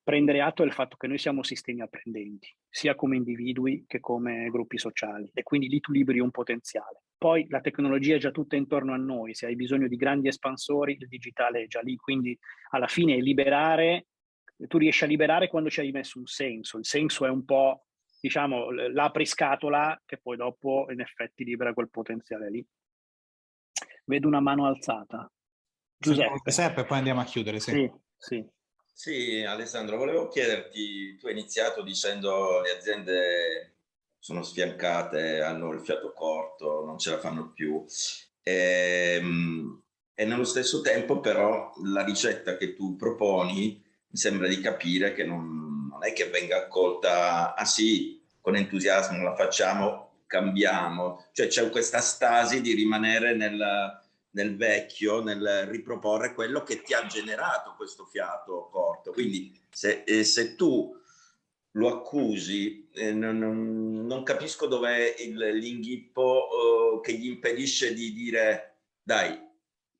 [0.00, 4.78] prendere atto del fatto che noi siamo sistemi apprendenti, sia come individui che come gruppi
[4.78, 7.02] sociali, e quindi lì tu liberi un potenziale.
[7.18, 10.96] Poi la tecnologia è già tutta intorno a noi, se hai bisogno di grandi espansori,
[11.00, 12.38] il digitale è già lì, quindi
[12.70, 14.06] alla fine liberare,
[14.68, 17.86] tu riesci a liberare quando ci hai messo un senso, il senso è un po',
[18.24, 22.66] diciamo, l'apriscatola che poi dopo in effetti libera quel potenziale lì.
[24.06, 25.30] Vedo una mano alzata.
[25.94, 26.40] Giuseppe.
[26.42, 27.60] Giuseppe, poi andiamo a chiudere.
[27.60, 27.92] Sì, sì.
[28.16, 28.48] sì.
[28.96, 33.74] Sì, Alessandro, volevo chiederti, tu hai iniziato dicendo le aziende
[34.18, 37.84] sono sfiancate, hanno il fiato corto, non ce la fanno più.
[38.42, 39.82] E, ehm,
[40.14, 45.24] e nello stesso tempo però la ricetta che tu proponi mi sembra di capire che
[45.24, 48.13] non, non è che venga accolta, ah sì,
[48.44, 55.64] con entusiasmo la facciamo, cambiamo, cioè c'è questa stasi di rimanere nel, nel vecchio, nel
[55.66, 59.12] riproporre quello che ti ha generato questo fiato corto.
[59.12, 60.94] Quindi se, eh, se tu
[61.70, 68.74] lo accusi, eh, non, non, non, capisco dov'è l'inghippo eh, che gli impedisce di dire
[69.02, 69.40] dai,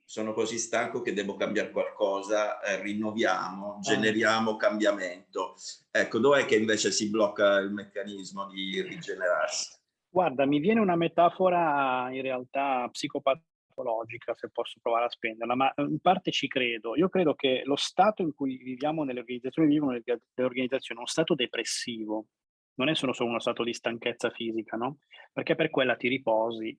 [0.04, 3.80] sono così stanco che devo cambiare qualcosa, eh, rinnoviamo, ah.
[3.80, 5.54] generiamo cambiamento.
[5.90, 9.76] Ecco, dov'è che invece si blocca il meccanismo di rigenerarsi?
[10.08, 13.40] Guarda, mi viene una metafora in realtà psicopata
[13.74, 16.96] psicologica, se posso provare a spenderla, ma in parte ci credo.
[16.96, 21.06] Io credo che lo stato in cui viviamo nelle organizzazioni, vivono le organizzazioni, è uno
[21.06, 22.26] stato depressivo,
[22.74, 24.98] non è solo, solo uno stato di stanchezza fisica, no?
[25.32, 26.78] Perché per quella ti riposi.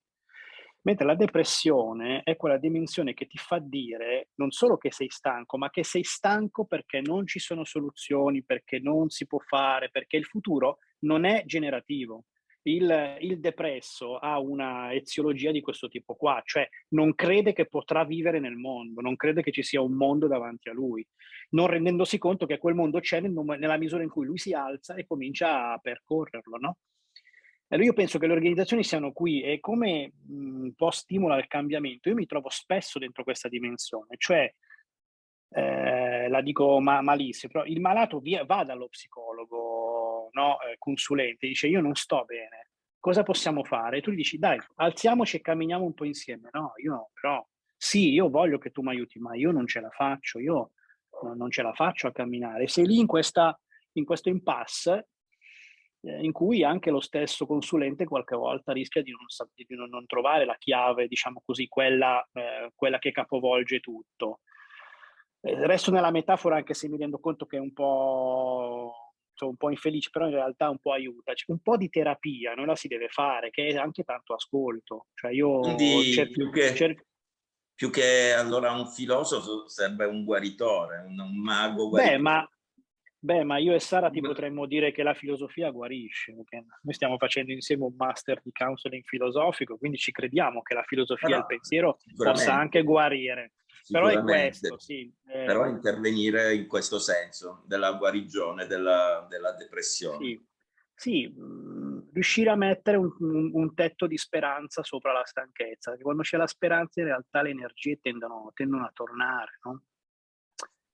[0.86, 5.58] Mentre la depressione è quella dimensione che ti fa dire non solo che sei stanco,
[5.58, 10.18] ma che sei stanco perché non ci sono soluzioni, perché non si può fare, perché
[10.18, 12.26] il futuro non è generativo
[12.68, 18.04] il, il, depresso ha una eziologia di questo tipo qua, cioè non crede che potrà
[18.06, 21.06] vivere nel mondo, non crede che ci sia un mondo davanti a lui,
[21.50, 24.96] non rendendosi conto che quel mondo c'è nel, nella misura in cui lui si alza
[24.96, 26.78] e comincia a percorrerlo, no?
[27.68, 32.10] Allora io penso che le organizzazioni siano qui e come un po' stimola il cambiamento,
[32.10, 34.54] io mi trovo spesso dentro questa dimensione, cioè
[35.50, 41.48] eh, la dico ma- malissimo, però il malato via, va dallo psicologo no, eh, consulente,
[41.48, 43.98] dice io non sto bene, cosa possiamo fare?
[43.98, 46.50] E tu gli dici dai, alziamoci e camminiamo un po' insieme.
[46.52, 47.46] No, io però
[47.76, 50.72] sì, io voglio che tu mi aiuti, ma io non ce la faccio, io
[51.36, 52.68] non ce la faccio a camminare.
[52.68, 53.58] Sei lì in, questa,
[53.94, 55.10] in questo impasse
[56.06, 59.26] eh, in cui anche lo stesso consulente qualche volta rischia di non,
[59.56, 64.42] di non, trovare la chiave, diciamo così, quella, eh, quella che capovolge tutto.
[65.42, 68.94] Eh, resto nella metafora anche se mi rendo conto che è un po',
[69.34, 71.34] sono un po' infelice, però in realtà un po' aiuta.
[71.34, 75.08] C'è un po' di terapia, non la si deve fare, che è anche tanto ascolto.
[75.16, 77.04] Cioè io Quindi cerco, più, che, cerco...
[77.74, 82.18] più che allora un filosofo serve un guaritore, un, un mago guaritore.
[82.18, 82.50] Beh, ma
[83.26, 87.52] Beh, ma io e Sara ti potremmo dire che la filosofia guarisce, noi stiamo facendo
[87.52, 91.98] insieme un master di counseling filosofico, quindi ci crediamo che la filosofia e il pensiero
[92.16, 93.54] possa anche guarire.
[93.90, 95.12] Però è questo, sì.
[95.26, 100.24] Eh, Però intervenire in questo senso, della guarigione, della, della depressione.
[100.24, 100.46] Sì,
[100.94, 106.04] sì mh, riuscire a mettere un, un, un, tetto di speranza sopra la stanchezza, perché
[106.04, 109.82] quando c'è la speranza in realtà le energie tendono, tendono a tornare, no?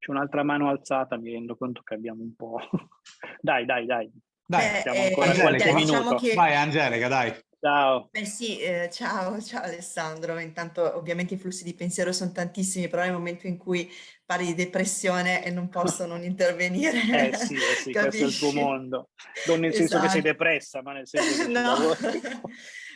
[0.01, 2.57] C'è un'altra mano alzata, mi rendo conto che abbiamo un po'...
[3.39, 4.11] dai, dai, dai.
[4.43, 6.33] Dai, eh, siamo ancora eh, Angelica, diciamo che...
[6.33, 7.35] Vai Angelica, dai.
[7.59, 8.09] Ciao.
[8.09, 10.39] Beh sì, eh, ciao, ciao Alessandro.
[10.39, 13.87] Intanto ovviamente i flussi di pensiero sono tantissimi, però nel momento in cui
[14.25, 16.99] parli di depressione e non posso non intervenire.
[17.29, 19.09] Eh sì, eh sì questo è il tuo mondo.
[19.45, 20.05] Non nel senso esatto.
[20.05, 20.37] che sei esatto.
[20.37, 21.95] depressa, ma nel senso che no.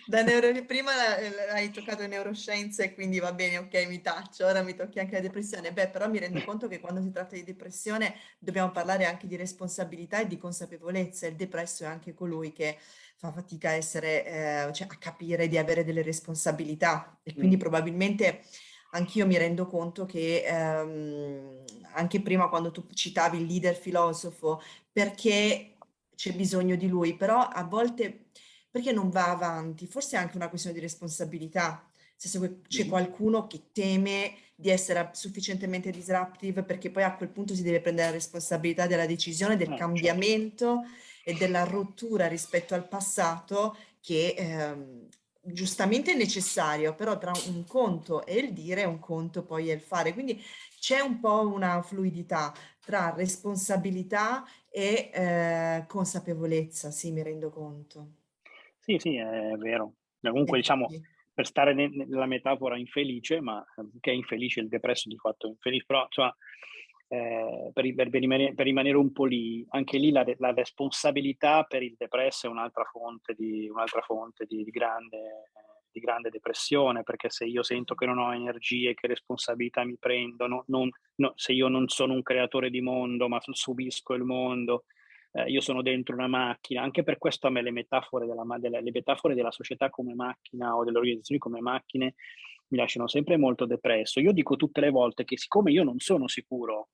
[0.05, 0.63] Da neuro...
[0.65, 0.91] prima
[1.51, 5.71] hai toccato neuroscienze, quindi va bene, ok, mi taccio, ora mi tocchi anche la depressione.
[5.71, 9.35] Beh, però mi rendo conto che quando si tratta di depressione dobbiamo parlare anche di
[9.35, 11.27] responsabilità e di consapevolezza.
[11.27, 12.77] Il depresso è anche colui che
[13.17, 17.59] fa fatica a essere, eh, cioè a capire di avere delle responsabilità e quindi mm.
[17.59, 18.41] probabilmente
[18.91, 25.75] anch'io mi rendo conto che ehm, anche prima quando tu citavi il leader filosofo, perché
[26.15, 28.27] c'è bisogno di lui, però a volte
[28.75, 29.87] perché non va avanti?
[29.87, 31.89] Forse è anche una questione di responsabilità.
[32.13, 37.63] Se c'è qualcuno che teme di essere sufficientemente disruptive perché poi a quel punto si
[37.63, 39.85] deve prendere la responsabilità della decisione, del eh, certo.
[39.85, 40.81] cambiamento
[41.23, 45.07] e della rottura rispetto al passato che ehm,
[45.39, 49.79] giustamente è necessario, però tra un conto è il dire, un conto poi è il
[49.79, 50.11] fare.
[50.11, 50.43] Quindi
[50.81, 58.23] c'è un po' una fluidità tra responsabilità e eh, consapevolezza, sì, mi rendo conto.
[58.85, 59.93] Sì, sì, è vero.
[60.21, 60.87] Comunque, diciamo,
[61.33, 63.65] per stare nella metafora infelice, ma
[63.99, 66.31] che è infelice il depresso di fatto infelice, però cioè,
[67.07, 71.81] eh, per, per, rimanere, per, rimanere, un po' lì, anche lì la, la responsabilità per
[71.81, 75.49] il depresso è un'altra fonte di, un'altra fonte di, di, grande,
[75.91, 80.45] di, grande, depressione, perché se io sento che non ho energie, che responsabilità mi prendo,
[80.45, 84.83] no, non, no, se io non sono un creatore di mondo, ma subisco il mondo,
[85.35, 88.81] eh, io sono dentro una macchina, anche per questo a me le metafore della, delle,
[88.81, 92.15] le metafore della società come macchina o delle organizzazioni come macchine
[92.69, 94.21] mi lasciano sempre molto depresso.
[94.21, 96.89] Io dico tutte le volte che siccome io non sono sicuro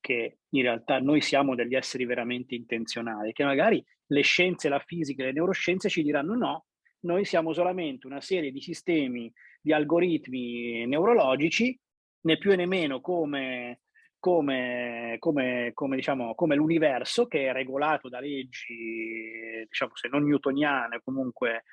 [0.00, 5.24] che in realtà noi siamo degli esseri veramente intenzionali, che magari le scienze, la fisica,
[5.24, 6.64] le neuroscienze ci diranno no,
[7.00, 9.30] noi siamo solamente una serie di sistemi,
[9.60, 11.78] di algoritmi neurologici,
[12.22, 13.80] né più né meno come
[14.20, 21.00] come, come, come, diciamo, come l'universo che è regolato da leggi, diciamo, se non newtoniane,
[21.02, 21.64] comunque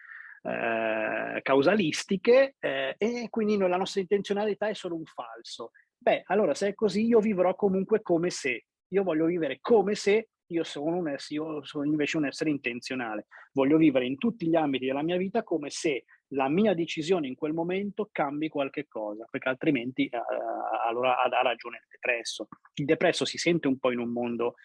[0.44, 5.72] eh, causalistiche, eh, e quindi la nostra intenzionalità è solo un falso.
[5.98, 10.30] Beh, allora se è così io vivrò comunque come se, io voglio vivere come se
[10.48, 14.86] io sono, un io sono invece un essere intenzionale, voglio vivere in tutti gli ambiti
[14.86, 19.50] della mia vita come se la mia decisione in quel momento cambi qualche cosa, perché
[19.50, 20.20] altrimenti eh,
[20.88, 22.48] allora ha, ha, ragione il depresso.
[22.76, 24.56] Il depresso si sente un po' in un mondo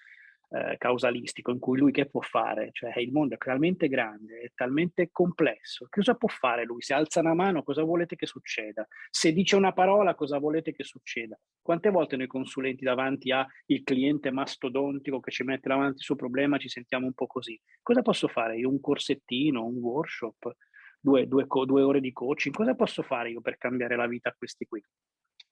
[0.52, 2.70] eh, causalistico in cui lui che può fare?
[2.72, 6.82] Cioè il mondo è talmente grande, è talmente complesso, cosa può fare lui?
[6.82, 8.86] Se alza una mano cosa volete che succeda?
[9.10, 11.38] Se dice una parola cosa volete che succeda?
[11.60, 13.46] Quante volte noi consulenti davanti al
[13.84, 17.58] cliente mastodontico che ci mette davanti il suo problema ci sentiamo un po' così?
[17.82, 18.68] Cosa posso fare io?
[18.68, 20.54] Un corsettino, un workshop?
[21.02, 24.34] due, due, due ore di coaching, cosa posso fare io per cambiare la vita a
[24.36, 24.82] questi qui?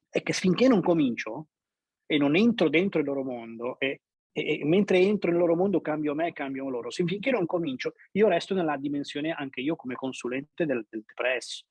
[0.09, 1.48] È che finché non comincio
[2.07, 4.03] e non entro dentro il loro mondo e,
[4.33, 7.95] e, e mentre entro nel loro mondo cambio me cambio loro, se finché non comincio
[8.12, 11.64] io resto nella dimensione anche io come consulente del, del depresso.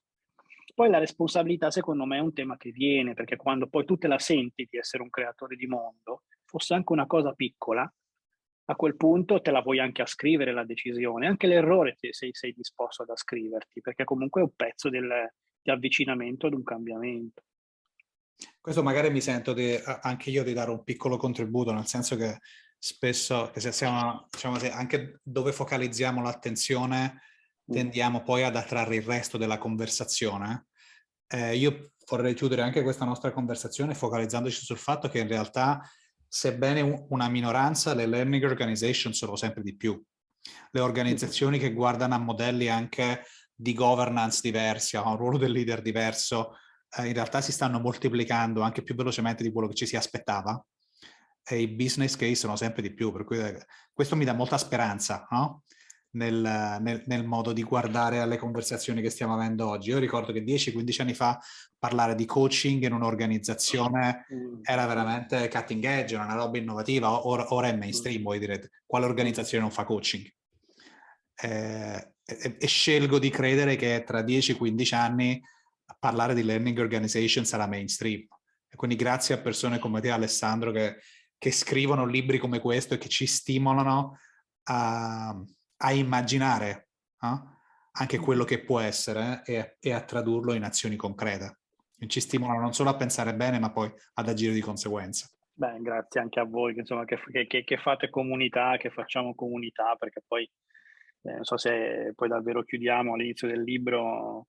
[0.74, 4.08] Poi la responsabilità secondo me è un tema che viene, perché quando poi tu te
[4.08, 7.92] la senti di essere un creatore di mondo, fosse anche una cosa piccola,
[8.66, 12.54] a quel punto te la vuoi anche ascrivere la decisione, anche l'errore se sei, sei
[12.54, 17.44] disposto ad ascriverti, perché comunque è un pezzo del, di avvicinamento ad un cambiamento.
[18.62, 22.40] Questo magari mi sento di, anche io di dare un piccolo contributo, nel senso che
[22.78, 27.22] spesso, che se siamo, diciamo, anche dove focalizziamo l'attenzione,
[27.70, 27.74] mm.
[27.74, 30.68] tendiamo poi ad attrarre il resto della conversazione.
[31.28, 35.82] Eh, io vorrei chiudere anche questa nostra conversazione focalizzandoci sul fatto che in realtà
[36.28, 40.02] sebbene una minoranza, le learning organization sono sempre di più.
[40.72, 43.24] Le organizzazioni che guardano a modelli anche
[43.54, 46.56] di governance diversi, a un ruolo del leader diverso,
[46.98, 50.64] eh, in realtà si stanno moltiplicando anche più velocemente di quello che ci si aspettava.
[51.44, 54.58] e i business case sono sempre di più, per cui eh, questo mi dà molta
[54.58, 55.64] speranza, no?
[56.12, 59.90] nel, nel, nel, modo di guardare alle conversazioni che stiamo avendo oggi.
[59.90, 61.40] Io ricordo che 10-15 anni fa
[61.78, 64.60] parlare di coaching in un'organizzazione mm.
[64.64, 69.06] era veramente cutting edge, era una roba innovativa, ora, ora è mainstream, voi direte, quale
[69.06, 70.26] organizzazione non fa coaching?
[71.42, 75.42] Eh, e, e, scelgo di credere che tra 10-15 anni
[75.98, 78.26] parlare di learning organization sarà mainstream.
[78.68, 80.98] E quindi grazie a persone come te Alessandro che,
[81.38, 84.18] che scrivono libri come questo e che ci stimolano
[84.64, 85.36] a
[85.82, 86.90] a immaginare
[87.22, 87.58] eh,
[87.92, 91.60] anche quello che può essere e, e, a tradurlo in azioni concrete.
[91.98, 95.28] E ci stimolano non solo a pensare bene, ma poi ad agire di conseguenza.
[95.54, 99.96] Beh, grazie anche a voi che, insomma, che, che, che fate comunità, che facciamo comunità,
[99.98, 100.50] perché poi
[101.24, 104.48] eh, non so se poi davvero chiudiamo all'inizio del libro.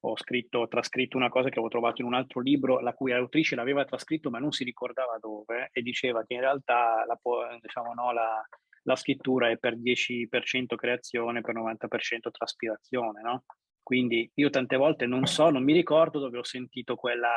[0.00, 3.56] Ho scritto, trascritto una cosa che avevo trovato in un altro libro, la cui autrice
[3.56, 7.18] l'aveva trascritto ma non si ricordava dove, e diceva che in realtà la,
[7.60, 8.46] diciamo, no, la,
[8.82, 13.44] la scrittura è per 10% creazione, per 90% traspirazione, no?
[13.82, 17.30] Quindi io tante volte non so, non mi ricordo dove ho sentito quella,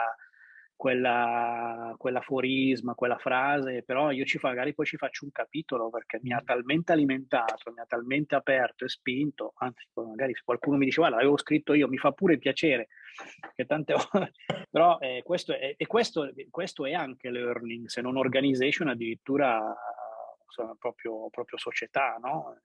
[0.82, 6.18] quella, quell'aforisma, quella frase, però io ci fa, magari poi ci faccio un capitolo perché
[6.24, 10.86] mi ha talmente alimentato, mi ha talmente aperto e spinto, anzi magari se qualcuno mi
[10.86, 12.88] diceva l'avevo scritto io, mi fa pure piacere,
[13.54, 14.32] che tante volte,
[14.72, 19.62] però eh, questo, è, e questo, questo è anche learning, se non organization addirittura
[20.46, 22.60] insomma, proprio, proprio società, no?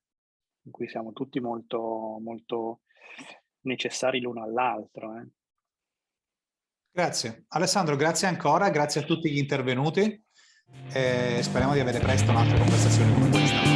[0.62, 2.80] in cui siamo tutti molto, molto
[3.64, 5.18] necessari l'uno all'altro.
[5.18, 5.26] Eh.
[6.96, 7.44] Grazie.
[7.48, 10.18] Alessandro, grazie ancora, grazie a tutti gli intervenuti
[10.90, 13.75] e speriamo di avere presto un'altra conversazione come questa.